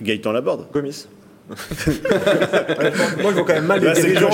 [0.00, 1.06] Gaëtan Laborde Gomis.
[3.22, 4.30] Moi, je vois quand même mal les Là, c'est le dirigeants.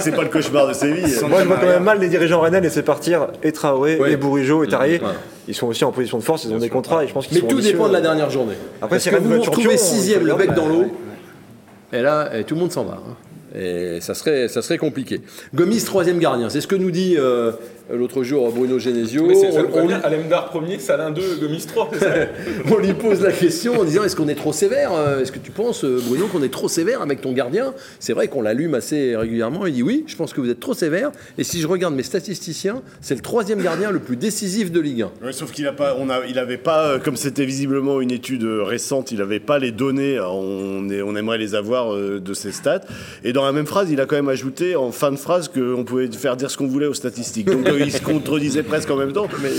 [0.00, 1.04] c'est pas le cauchemar de Séville.
[1.28, 4.12] Moi, je vois quand même mal les dirigeants rennais laisser partir et Traoré, Ouais.
[4.12, 4.68] et Bourigeau, et.
[4.74, 5.00] Ouais.
[5.46, 7.36] Ils sont aussi en position de force, ils ont des contrats et je pense qu'ils
[7.36, 7.72] Mais sont tout ambitieux.
[7.72, 8.54] dépend de la dernière journée.
[8.82, 10.86] Après, si vous retrouvez sixième, le bec dans l'eau.
[11.92, 12.94] Et là, tout le monde s'en va.
[12.94, 13.14] hein.
[13.58, 15.22] Et ça serait, ça serait compliqué.
[15.54, 16.50] Gomis, troisième gardien.
[16.50, 17.52] C'est ce que nous dit euh,
[17.92, 19.26] l'autre jour Bruno Genesio.
[19.26, 20.00] Mais ça On- on, lui, convient.
[20.02, 21.90] Alemdar premier, Salin 2, Gomis 3.
[21.92, 22.14] c'est ça
[22.70, 25.38] on lui pose la question en disant est-ce qu'on est trop sévère euh, Est-ce que
[25.38, 27.74] tu penses, euh, Bruno, qu'on est trop sévère avec ton gardien?
[28.00, 29.66] C'est vrai qu'on l'allume assez régulièrement.
[29.66, 31.10] Il dit oui, je pense que vous êtes trop sévère.
[31.38, 35.02] Et si je regarde mes statisticiens, c'est le troisième gardien le plus décisif de Ligue
[35.22, 35.26] 1.
[35.26, 38.10] Ouais, sauf qu'il a pas, on a, il avait pas, euh, comme c'était visiblement une
[38.10, 40.18] étude euh, récente, il avait pas les données.
[40.20, 42.80] On, est- on aimerait les avoir euh, de ses stats.
[43.24, 45.84] Et dans la même phrase, il a quand même ajouté en fin de phrase qu'on
[45.84, 47.46] pouvait faire dire ce qu'on voulait aux statistiques.
[47.50, 49.26] Donc euh, il se contredisait presque en même temps.
[49.42, 49.50] Mais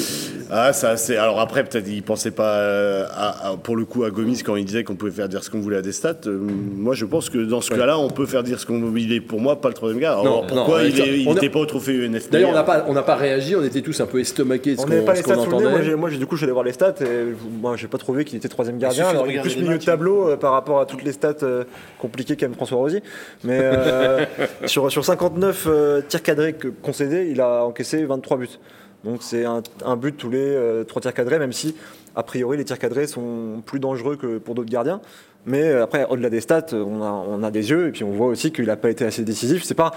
[0.52, 1.18] ah, ça, c'est.
[1.18, 4.56] Alors après, peut-être il pensait pas euh, à- à- pour le coup à Gomis quand
[4.56, 6.16] il disait qu'on pouvait faire dire ce qu'on voulait à des stats.
[6.28, 6.40] Euh,
[6.76, 8.96] moi, je pense que dans ce cas-là, on peut faire dire ce qu'on.
[8.96, 10.14] Il est pour moi pas le troisième gars.
[10.14, 12.64] Alors, Non, pourquoi non, il on a- n'était pas au trophée UNFP D'ailleurs, on n'a
[12.64, 13.56] pas, on n'a pas réagi.
[13.56, 15.46] On était tous un peu estomaqués de ce On n'avait qu'on pas les stats le.
[15.46, 15.84] Moi, entendait.
[15.84, 17.88] j'ai- Moi, j'ai- du coup, je suis allé voir les stats et je- moi, j'ai
[17.88, 19.08] pas trouvé qu'il était troisième gardien.
[19.08, 21.34] Alors, il est plus milieu de matchs, tableau euh, par rapport à toutes les stats
[21.44, 21.64] euh,
[22.00, 23.02] compliquées qu'aime François Rosy.
[23.44, 24.26] Mais euh,
[24.66, 28.60] sur, sur 59 euh, tirs cadrés concédés, il a encaissé 23 buts.
[29.06, 29.62] Donc, c'est un,
[29.96, 31.76] but tous les euh, trois tirs cadrés, même si,
[32.16, 35.02] a priori, les tirs cadrés sont plus dangereux que pour d'autres gardiens.
[35.46, 38.12] Mais euh, après, au-delà des stats, on a, on a des yeux et puis on
[38.12, 39.64] voit aussi qu'il n'a pas été assez décisif.
[39.64, 39.92] C'est pas,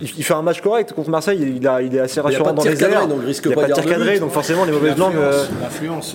[0.00, 1.54] il, il fait un match correct contre Marseille.
[1.56, 3.08] Il, a- il est assez rassurant dans les airs.
[3.08, 4.20] donc il n'y a pas de tir cadré, but.
[4.20, 5.16] donc forcément les mauvaises langues.
[5.16, 5.44] euh,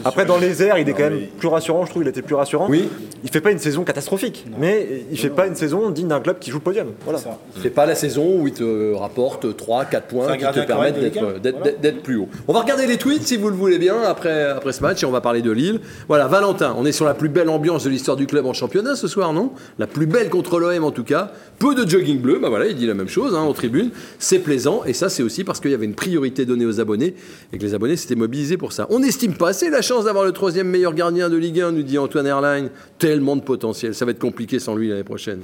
[0.05, 2.03] après, dans les airs, il est quand même mais- plus rassurant, je trouve.
[2.03, 2.67] Il était plus rassurant.
[2.69, 2.89] Oui.
[3.23, 6.39] Il fait pas une saison catastrophique, mais il fait pas une saison digne d'un club
[6.39, 6.87] qui joue le podium.
[7.03, 7.19] Voilà.
[7.61, 11.41] C'est pas la saison où il te rapporte 3, 4 C'est points qui te permettent
[11.81, 12.29] d'être plus haut.
[12.47, 15.05] On va regarder les tweets si vous le voulez bien après, après ce match et
[15.05, 15.79] on va parler de Lille.
[16.09, 18.97] Voilà, Valentin, on est sur la plus belle ambiance de l'histoire du club en championnat
[18.97, 19.51] ce soir, non?
[19.79, 21.31] La plus belle contre l'OM en tout cas.
[21.59, 23.91] Peu de jogging bleu, bah voilà, il dit la même chose hein, aux tribunes.
[24.19, 27.15] C'est plaisant et ça c'est aussi parce qu'il y avait une priorité donnée aux abonnés
[27.53, 28.87] et que les abonnés s'étaient mobilisés pour ça.
[28.89, 31.83] On n'estime pas assez la chance d'avoir le troisième meilleur gardien de Ligue 1, nous
[31.83, 32.69] dit Antoine Erline.
[32.99, 35.41] Tellement de potentiel, ça va être compliqué sans lui l'année prochaine.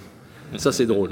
[0.55, 1.09] Ça, c'est drôle.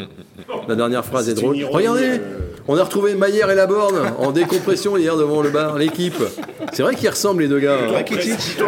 [0.68, 1.58] La dernière phrase est, drôle.
[1.58, 2.50] ironie, Regardez, euh.
[2.68, 6.16] on a retrouvé Maillère et Laborne en décompression hier devant le bar, l'équipe.
[6.72, 7.78] C'est vrai qu'ils ressemblent les deux gars.
[7.90, 8.04] hein.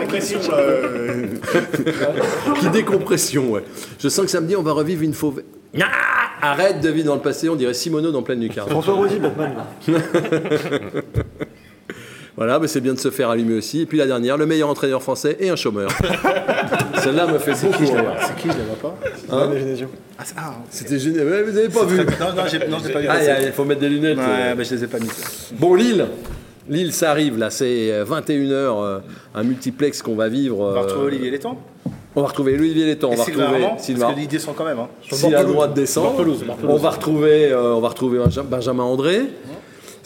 [0.01, 1.27] Impression, là, euh,
[2.59, 3.63] Qui décompression, ouais.
[3.99, 5.41] Je sens que samedi, on va revivre une fauve.
[5.79, 5.85] Ah
[6.41, 8.69] Arrête de vivre dans le passé, on dirait Simono dans pleine lucarne.
[8.69, 9.53] François Rosy, Batman.
[12.37, 13.81] Voilà, mais c'est bien de se faire allumer aussi.
[13.81, 15.89] Et puis la dernière, le meilleur entraîneur français et un chômeur.
[17.03, 18.13] Celle-là me fait beaucoup rire.
[18.21, 18.95] C'est qui, je ne vois pas
[19.31, 19.49] Hein.
[20.19, 21.27] Ah, ah, C'était génial.
[21.27, 21.97] Ouais, vous n'avez pas vu.
[21.97, 22.03] Non,
[22.35, 23.07] non, j'ai non, j'ai pas vu.
[23.09, 24.17] Ah, il faut mettre des lunettes.
[24.17, 25.09] Ouais, mais je les ai pas mis.
[25.53, 26.05] Bon, Lille.
[26.69, 28.99] Lille, ça arrive là, c'est 21h,
[29.33, 30.59] un multiplex qu'on va vivre.
[30.59, 31.57] On va euh, retrouver Olivier Létang.
[32.13, 34.01] on va retrouver Olivier Létang, on va Sylvain retrouver Armand, Sylvain.
[34.01, 34.79] parce que l'idée sont quand même.
[34.79, 34.89] Hein.
[35.09, 36.25] S'il a le droit de descendre,
[36.67, 39.21] on va retrouver, euh, on va retrouver Benja- Benjamin André.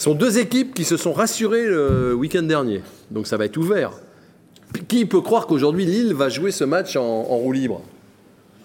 [0.02, 2.82] Ce sont deux équipes qui se sont rassurées le week-end dernier.
[3.12, 3.91] Donc ça va être ouvert.
[4.88, 7.84] Qui peut croire qu'aujourd'hui Lille va jouer ce match en, en roue libre?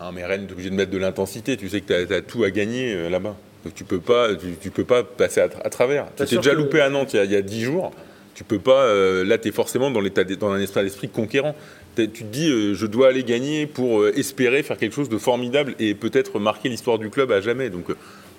[0.00, 1.58] Ah, mais Rennes, t'es obligé de mettre de l'intensité.
[1.58, 3.36] Tu sais que tu as, tout à gagner euh, là-bas.
[3.66, 6.06] Donc tu peux pas, tu, tu peux pas passer à, tra- à travers.
[6.16, 7.92] Tu t'es déjà que- loupé à Nantes il y a- il y a 10 jours.
[8.34, 8.84] Tu peux pas.
[8.84, 11.54] euh, là, tu es forcément dans, l'état d- dans un état d'esprit conquérant.
[11.96, 15.18] Tu te dis, euh, je dois aller gagner pour euh, espérer faire quelque chose de
[15.18, 17.68] formidable et peut-être marquer l'histoire du club à jamais.
[17.68, 17.96] Donc, euh,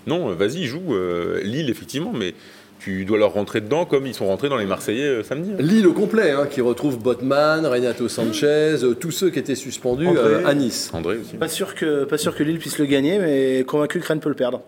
[0.08, 0.96] non, vas-y, joue.
[0.96, 2.34] euh, Lille, effectivement, mais
[2.80, 5.52] tu dois leur rentrer dedans comme ils sont rentrés dans les Marseillais euh, samedi.
[5.54, 5.58] hein.
[5.60, 8.46] Lille au complet, hein, qui retrouve Botman, Renato Sanchez,
[8.84, 10.22] euh, tous ceux qui étaient suspendus André.
[10.24, 10.92] euh, à Nice.
[10.94, 11.36] André aussi.
[11.38, 14.30] Pas sûr, que, pas sûr que Lille puisse le gagner, mais convaincu que Rennes peut
[14.30, 14.62] le perdre.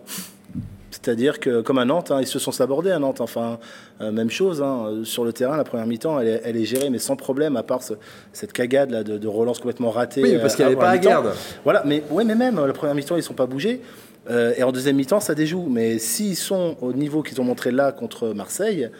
[0.90, 3.20] C'est-à-dire que, comme à Nantes, hein, ils se sont sabordés à Nantes.
[3.20, 3.58] Enfin,
[4.02, 4.60] euh, même chose.
[4.60, 7.56] hein, sur le terrain, la première mi-temps, elle est, elle est gérée, mais sans problème,
[7.56, 7.94] à part ce-
[8.32, 10.20] cette cagade là, de, de relance complètement ratée.
[10.22, 11.30] Oui, parce qu'il n'y avait pas la à garde.
[11.64, 13.80] Voilà, mais, ouais, mais même, la première mi-temps, ils ne sont pas bougés.
[14.28, 15.66] Euh, et en deuxième mi-temps, ça déjoue.
[15.70, 18.90] Mais s'ils sont au niveau qu'ils ont montré là contre Marseille,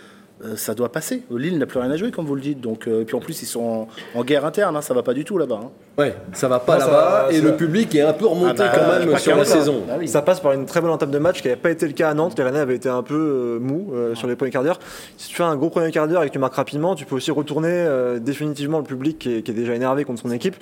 [0.56, 1.22] ça doit passer.
[1.30, 2.60] Lille n'a plus rien à jouer, comme vous le dites.
[2.60, 3.60] Donc, euh, et puis en plus, ils sont
[4.14, 4.76] en, en guerre interne.
[4.76, 5.60] Hein, ça va pas du tout là-bas.
[5.64, 5.70] hein.
[5.98, 9.06] Ouais, ça va pas là-bas et le public est un peu remonté Ah bah, quand
[9.06, 9.44] même sur la pas.
[9.44, 9.82] saison.
[9.90, 10.08] Ah oui.
[10.08, 12.08] Ça passe par une très bonne entame de match qui n'avait pas été le cas
[12.08, 12.38] à Nantes.
[12.38, 14.78] Les Rennais avaient été un peu euh, mous euh, sur les premiers quarts d'heure.
[15.18, 17.16] Si tu fais un gros premier quart d'heure et que tu marques rapidement, tu peux
[17.16, 20.56] aussi retourner euh, définitivement le public qui est, qui est déjà énervé contre son équipe.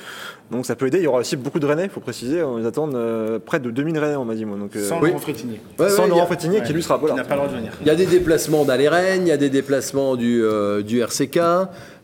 [0.51, 0.99] Donc ça peut aider.
[0.99, 2.43] Il y aura aussi beaucoup de Rennais, il faut préciser.
[2.43, 4.45] On les attend euh, près de 2000 Rennais, on m'a dit.
[4.45, 4.59] Moi.
[4.59, 5.09] Donc, euh, Sans oui.
[5.09, 5.61] Laurent Frétinier.
[5.79, 7.17] Ouais, sans ouais, il Laurent a- Frétinier qui lui sera Qui Bollard.
[7.17, 7.73] n'a pas le droit de venir.
[7.81, 9.68] Il y a des déplacements d'Aleren, il y a des déplacements
[10.17, 11.39] du, euh, du RCK.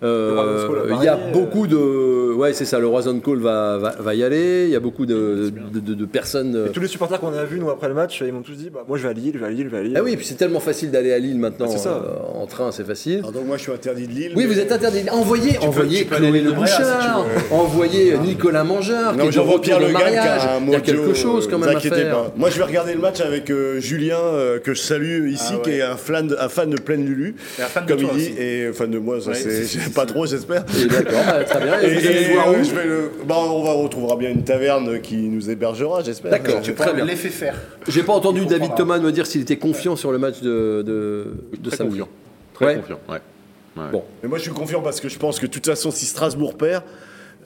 [0.04, 2.32] Euh, il y a Paris, beaucoup de.
[2.34, 4.64] Ouais, c'est ça, le Roison Call va, va, va y aller.
[4.66, 6.54] Il y a beaucoup de, de, de- de personnes.
[6.56, 8.52] euh, Et tous les supporters qu'on a vus nous après le match, ils m'ont tous
[8.56, 9.94] dit bah, moi je vais à Lille, je vais à Lille, je vais à Lille.
[9.96, 11.66] Ah oui, puis c'est tellement facile d'aller à Lille maintenant.
[11.68, 12.02] Ah, c'est ça.
[12.04, 13.18] euh, en train, c'est facile.
[13.20, 14.32] Alors donc moi je suis interdit de Lille.
[14.36, 15.08] Oui, mais- vous êtes interdit.
[15.10, 19.18] Envoyez, envoyez tu peux aller Chloé Le de Bréa, si Bouchard, envoyez Nicolas Mangeur, qui
[19.18, 20.42] Non, est de j'envoie Pierre de Le Gall qui mariage.
[20.44, 22.10] a un Il y a quelque chose quand même à faire.
[22.10, 22.32] pas.
[22.36, 25.54] Moi je vais regarder le match avec euh, Julien euh, que je salue ici, Ah
[25.56, 25.62] ouais.
[25.62, 28.00] qui est un fan, de, un fan de pleine Lulu, Et un fan de comme
[28.00, 29.64] il toi dit, et fan de moi, ça c'est
[29.94, 30.64] pas trop j'espère.
[30.64, 31.80] D'accord, bah, très bien.
[31.80, 34.16] Et, Et, vous allez et, voir où je vais le- bah, on va on retrouvera
[34.16, 36.30] bien une taverne qui nous hébergera, j'espère.
[36.30, 37.04] D'accord, Je- très bien.
[37.04, 37.54] L'effet faire.
[37.88, 38.74] J'ai pas entendu David.
[38.76, 41.26] Thomas me dire s'il était confiant sur le match de, de,
[41.58, 41.92] de Très samedi.
[41.98, 42.08] confiant.
[42.54, 42.74] Très Ouais.
[42.76, 43.18] confiant, ouais.
[43.76, 43.90] Ouais.
[43.90, 44.04] Bon.
[44.22, 46.56] Mais moi je suis confiant parce que je pense que de toute façon si Strasbourg
[46.56, 46.84] perd,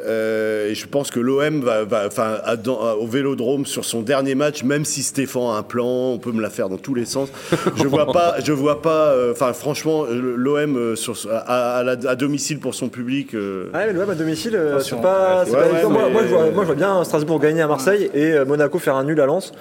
[0.06, 3.84] euh, et je pense que l'OM va, va- enfin, à- dans- à- au Vélodrome sur
[3.84, 6.76] son dernier match, même si Stéphane a un plan, on peut me la faire dans
[6.76, 7.28] tous les sens.
[7.76, 9.08] Je vois pas, je vois pas.
[9.12, 10.94] euh, Enfin, franchement, l'OM euh,
[11.30, 13.34] à, à la- à domicile pour son public.
[13.34, 15.90] euh, Ah ouais, mais l'OM à domicile, euh, c'est pas, Ouais, pas ouais, évident.
[15.90, 18.96] moi, je vois, moi, je vois bien Strasbourg gagner à Marseille et euh, Monaco faire
[18.96, 19.52] un nul à Lens.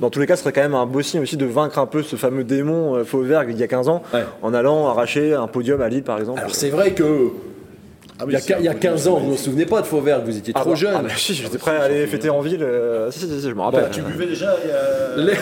[0.00, 1.86] Dans tous les cas, ce serait quand même un beau signe aussi de vaincre un
[1.86, 4.24] peu ce fameux démon euh, Fauvergue il y a 15 ans, Ouais.
[4.42, 6.40] en allant arracher un podium à Lille par exemple.
[6.40, 7.28] Alors c'est vrai que
[8.20, 9.30] ah oui, il y a, c'est il y a un peu 15 ans, vous ne
[9.32, 10.94] vous souvenez pas de Fauvergue, vous étiez Ah trop bah- jeune.
[10.96, 12.62] Ah bah si, j'étais prêt à aller fêter en ville.
[12.62, 13.88] euh, si, si, si, je me rappelle.
[13.90, 15.36] Tu buvais déjà il y a- Les-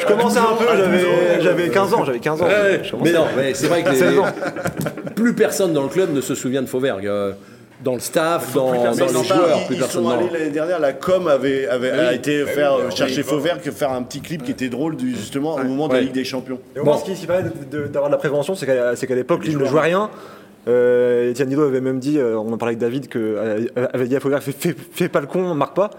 [0.00, 2.46] Je commençais un peu, j'avais, j'avais 15 ans, j'avais 15 ans.
[2.46, 4.26] Ouais, mais non, mais c'est vrai que les- 16 ans.
[5.14, 7.10] plus personne dans le club ne se souvient de Fauvergue.
[7.84, 8.78] Dans le staff, dans, les
[9.08, 12.14] sont joueurs, plus ils personne sont allés l'année dernière, la com avait, avait a Oui.
[12.16, 15.54] été faire euh, chercher Fauvert que faire un petit clip qui était drôle du- justement
[15.56, 16.00] au moment de la.
[16.00, 16.58] Ligue des Champions.
[16.74, 17.00] Et au moins, Bon.
[17.00, 20.08] ce qui, permet d'avoir de la prévention, c'est qu'à, qu'à l'époque, Lille ne jouait rien.
[20.66, 24.06] Euh, Etienne Dilo avait même dit, euh, on en parlait avec David, que, euh, avait
[24.08, 25.90] dit à Fauvergue, fais, fais- fais pas le con, marque pas,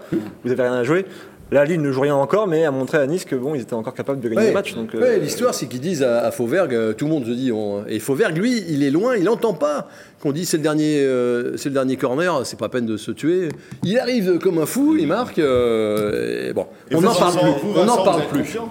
[0.44, 1.06] vous avez rien à jouer.
[1.52, 3.74] Là, Lille ne joue rien encore, mais a montré à Nice que bon, ils étaient
[3.74, 4.48] encore capables de gagner Ouais.
[4.48, 4.74] le match.
[4.74, 7.52] Donc, euh, l'histoire, c'est qu'ils disent à, à Fauvergue, euh, tout le monde se dit,
[7.52, 9.86] on- et Fauvergue, lui, il est loin, il n'entend pas
[10.20, 13.12] qu'on dit c'est le dernier, euh, c'est le dernier corner, c'est pas peine de se
[13.12, 13.50] tuer.
[13.84, 15.38] Il arrive comme un fou, il marque.
[15.38, 17.50] euh, et bon, Et on n'en parle plus.
[17.62, 18.38] vous, on n'en parle plus.
[18.40, 18.68] confiant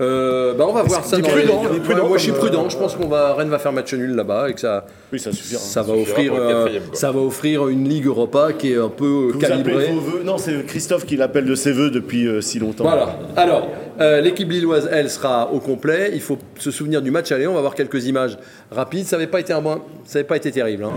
[0.00, 2.32] Euh, bah, on va voir ça dans prudent, les- t'es prudent Ouais, moi, je suis
[2.32, 2.64] comme, prudent.
[2.64, 5.20] euh, Je pense qu'on va Rennes va faire match nul là-bas et que ça, Oui,
[5.20, 5.60] ça suffira.
[5.60, 9.04] ça va suffira offrir, euh, ça va offrir une Ligue Europa qui est un peu
[9.32, 9.92] Vous appelez calibrée.
[9.92, 12.82] vos vœux Non, c'est Christophe qui l'appelle de ses voeux depuis euh, si longtemps.
[12.82, 13.16] Voilà.
[13.36, 13.68] Alors,
[14.00, 16.10] euh, l'équipe lilloise, elle, sera au complet.
[16.12, 17.46] Il faut se souvenir du match aller.
[17.46, 18.36] On va voir quelques images
[18.72, 19.06] rapides.
[19.06, 20.84] Ça n'avait pas été un bon- ça n'avait pas été terrible.
[20.84, 20.90] hein.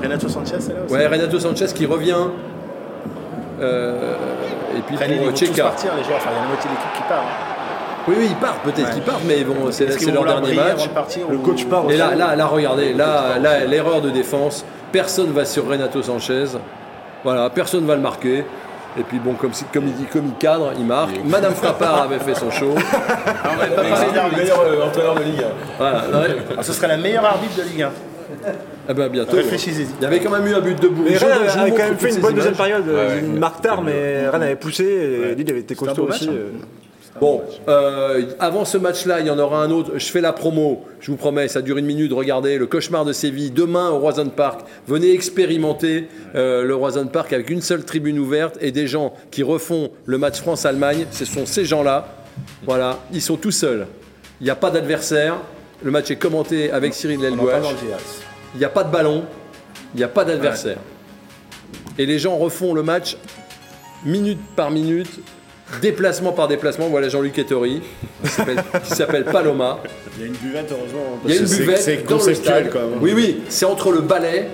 [0.00, 0.94] Renato Sanchez, c'est là aussi.
[0.94, 2.14] Ouais, Renato Sanchez qui revient.
[3.60, 4.14] Euh,
[4.76, 5.62] et puis Après, Lille, ils pour vont tous Tcheka.
[5.64, 6.16] partir, les joueurs.
[6.18, 7.22] Enfin, il y a la moitié de l'équipe qui part.
[7.22, 7.48] hein.
[8.08, 8.62] Oui, oui, ils partent.
[8.64, 8.94] Peut-être Ouais.
[8.94, 10.88] qu'ils partent, mais bon, c'est c'est leur dernier match.
[10.88, 11.96] partir le ou- coach part Et aussi.
[11.98, 14.64] là, là, là, regardez, là, là, l'erreur de défense.
[14.90, 16.44] Personne va sur Renato Sanchez.
[17.24, 18.44] Voilà, personne va le marquer.
[18.98, 19.52] Et puis bon, comme,
[19.86, 21.14] il dit, comme il cadre, il marque.
[21.24, 22.74] Madame Frappard avait fait son show.
[22.74, 25.44] le meilleur entraîneur de Ligue
[25.78, 26.36] Voilà, ouais.
[26.58, 27.90] Ah, ce serait la meilleure arbitre de Ligue 1.
[28.90, 29.36] Eh ben bientôt.
[29.36, 29.86] Réfléchissez-y.
[30.00, 31.04] Il y avait quand même eu un but de bout.
[31.08, 32.86] Mais Rennes quand même fait une bonne deuxième période.
[32.86, 33.38] Ouais, une ouais.
[33.38, 36.28] marque tard, mais Rennes avait poussé et Lille avait été costaud aussi.
[37.20, 39.92] Bon, euh, avant ce match-là, il y en aura un autre.
[39.96, 42.12] Je fais la promo, je vous promets, ça dure une minute.
[42.12, 44.62] Regardez, le cauchemar de Séville, demain au Roison Park.
[44.88, 49.42] Venez expérimenter euh, le Roison Park avec une seule tribune ouverte et des gens qui
[49.42, 51.06] refont le match France-Allemagne.
[51.10, 52.08] Ce sont ces gens-là.
[52.64, 53.86] Voilà, ils sont tout seuls.
[54.40, 55.36] Il n'y a pas d'adversaire.
[55.82, 57.30] Le match est commenté avec Cyril JAS.
[58.54, 59.24] Il n'y a pas de ballon,
[59.94, 60.78] il n'y a pas d'adversaire.
[61.98, 63.16] Et les gens refont le match
[64.04, 65.20] minute par minute,
[65.80, 66.88] déplacement par déplacement.
[66.88, 67.82] Voilà Jean-Luc Ettori,
[68.22, 68.28] qui
[68.94, 69.78] s'appelle- Paloma.
[70.16, 71.18] Il y a une buvette, heureusement.
[71.24, 72.72] Il y a une parce que c'est- buvette C'est dans le conceptuel stade.
[72.72, 72.98] quand même.
[73.00, 74.48] Oui, oui, c'est entre le ballet,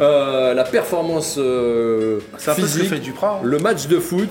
[0.00, 3.38] euh, la performance euh, C'est un peu ce que physique, fait Duprat.
[3.42, 3.44] hein.
[3.46, 4.28] le match de foot.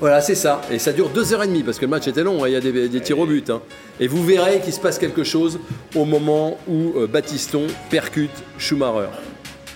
[0.00, 0.60] Voilà, c'est ça.
[0.70, 2.42] Et ça dure deux heures et demie parce que le match était long.
[2.42, 3.50] hein, Il y a des, des tirs au but.
[3.50, 3.60] hein.
[4.00, 5.60] Et vous verrez qu'il se passe quelque chose
[5.94, 9.10] au moment où euh, Baptiston percute Schumacher.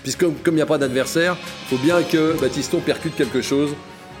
[0.03, 3.69] Puisque comme il n'y a pas d'adversaire, il faut bien que Baptiston percute quelque chose.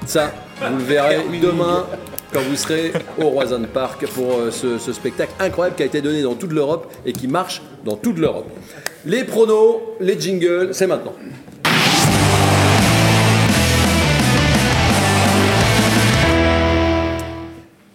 [0.05, 0.31] Ça,
[0.61, 1.85] vous le verrez demain
[2.31, 6.21] quand vous serez au Roison Park pour euh, ce, spectacle incroyable qui a été donné
[6.21, 8.49] dans toute l'Europe et qui marche dans toute l'Europe.
[9.05, 11.13] Les pronos, les jingles, c'est maintenant.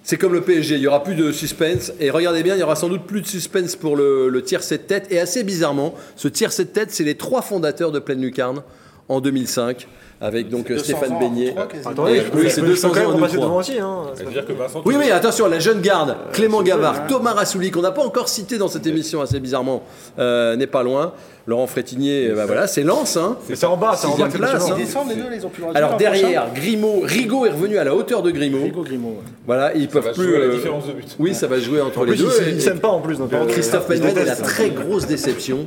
[0.05, 1.93] C'est comme le PSG, il n'y aura plus de suspense.
[1.99, 4.77] Et regardez bien, il y aura sans doute plus de suspense pour le, le tiercé
[4.77, 5.07] de tête.
[5.11, 8.63] Et assez bizarrement, ce tiercé de tête, c'est les trois fondateurs de Pleine Lucarne
[9.09, 9.89] en 2005,
[10.23, 11.55] avec donc 200 Stéphane Beignet.
[11.85, 13.79] Attendez, oui, c'est peux- je 200 peux quand même ans en devant aussi.
[13.79, 13.97] Hein.
[14.15, 17.91] C'est-à-dire que Vincent, Oui, oui, attention, la jeune garde, Clément Gavard, Thomas Rassouli, qu'on n'a
[17.91, 19.83] pas encore cité dans cette émission assez bizarrement,
[20.21, 21.13] euh, n'est pas loin.
[21.47, 23.17] Laurent Frétinier, bah voilà, c'est Lens.
[23.17, 23.37] Hein.
[23.53, 24.29] C'est en bas, c'est en bas.
[24.29, 24.75] Place, hein.
[24.79, 27.85] Ils descendent les deux, ils ont plus le Alors derrière, Grimaud, Rigaud est revenu à
[27.85, 28.63] la hauteur de Grimaud.
[28.63, 29.09] Rigaud Grimaud.
[29.09, 29.17] ouais.
[29.47, 30.23] Voilà, ils ça peuvent va plus.
[30.23, 31.17] jouer la euh, différence de but.
[31.19, 32.31] Oui, ça va jouer entre En les plus, deux.
[32.49, 33.19] ils ils s'aiment pas en plus.
[33.19, 35.67] donc, euh, Christophe Penven est la très grosse déception.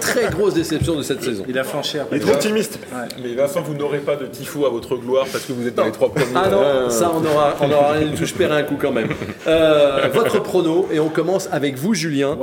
[0.00, 1.44] très grosse déception de cette saison.
[1.48, 2.16] Il a flanché après.
[2.16, 2.78] Il est trop optimiste.
[3.22, 5.84] Mais Vincent, vous n'aurez pas de tifo à votre gloire parce que vous êtes dans
[5.84, 6.26] les trois premiers.
[6.34, 8.92] Ah non, ça on aura, on aura rien du tout, je paierai un coup quand
[8.92, 9.08] même.
[9.46, 12.38] Euh, votre prono, et on commence avec vous Julien.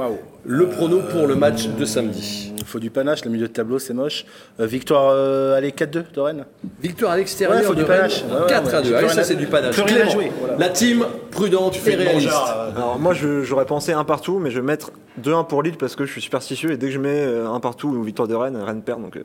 [0.45, 2.53] Le prono pour le match de samedi.
[2.59, 4.25] Il faut du panache, le milieu de tableau c'est moche.
[4.59, 6.45] Euh, victoire, euh, allez 4-2 de Rennes.
[6.81, 8.23] Victoire à l'extérieur Ouais, faut de du Rennes, panache.
[8.29, 8.83] Ouais, ouais, 4 à ouais.
[8.83, 8.89] 2.
[8.89, 9.73] Plus Allez, rien ça c'est du panache.
[9.75, 10.57] plus rien à Clément, jouer, voilà.
[10.57, 12.29] La team prudente et réaliste.
[12.75, 14.91] Alors moi j'aurais pensé un partout, mais je vais mettre
[15.23, 17.59] 2-1 pour Lille parce que je suis superstitieux et dès que je mets euh, un
[17.59, 19.01] partout ou victoire de Rennes, Rennes perd.
[19.01, 19.23] Donc euh,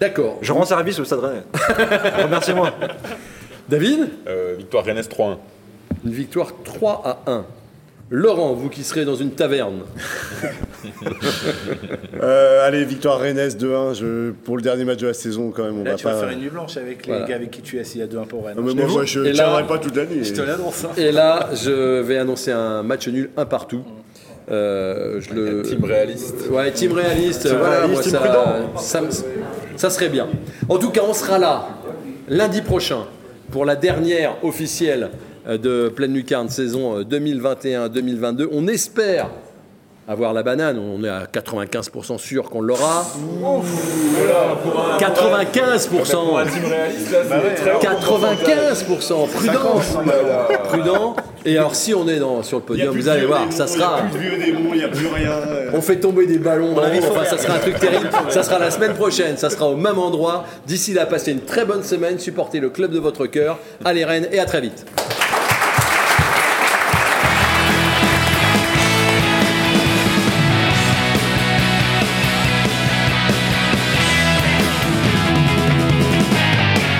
[0.00, 0.38] D'accord.
[0.42, 1.42] je rends service au Stade Rennais.
[2.22, 2.70] Remerciez-moi.
[3.68, 5.36] David Euh, victoire Rennes 3-1.
[6.04, 7.44] Une victoire 3 à 1.
[8.10, 9.82] Laurent, vous qui serez dans une taverne.
[12.22, 15.78] Euh, allez, victoire Rennes 2-1 je- pour le dernier match de la saison quand même.
[15.80, 16.12] On Là va tu pas...
[16.14, 17.26] vas faire une nuit blanche avec les Voilà.
[17.28, 18.56] gars avec qui tu es assis à 2-1 pour Rennes.
[18.56, 20.24] Non, mais moi, te- moi, je Et ne là- tiendrai pas toute la nuit.
[20.24, 20.84] je te l'annonce.
[20.84, 20.90] hein.
[20.96, 23.82] Et là, je vais annoncer un match nul un partout.
[24.50, 25.62] Euh, je le...
[25.62, 26.44] Team réaliste.
[26.50, 28.76] Ouais, team réaliste, voilà, réaliste, moi, team ça, prudent.
[28.78, 29.00] ça,
[29.76, 30.28] ça serait bien.
[30.68, 31.68] En tout cas, on sera là
[32.28, 33.04] lundi prochain
[33.50, 35.10] pour la dernière officielle
[35.48, 38.48] euh, de Pleine Lucarne saison euh, 2021-2022.
[38.52, 39.30] On espère
[40.08, 43.06] avoir la banane, on est à 95% sûr qu'on l'aura.
[44.98, 46.46] 95%
[47.80, 49.96] 95% prudence
[50.64, 51.16] prudent.
[51.44, 54.02] Et alors si on est dans, sur le podium vous allez voir ça sera
[55.74, 58.08] on fait tomber des ballons, a vu enfin, ça sera un truc terrible.
[58.28, 60.44] Ça sera la semaine prochaine, ça sera au même endroit.
[60.66, 63.58] D'ici là, passez une très bonne semaine, supportez le club de votre cœur.
[63.84, 64.84] Allez Rennes et à très vite.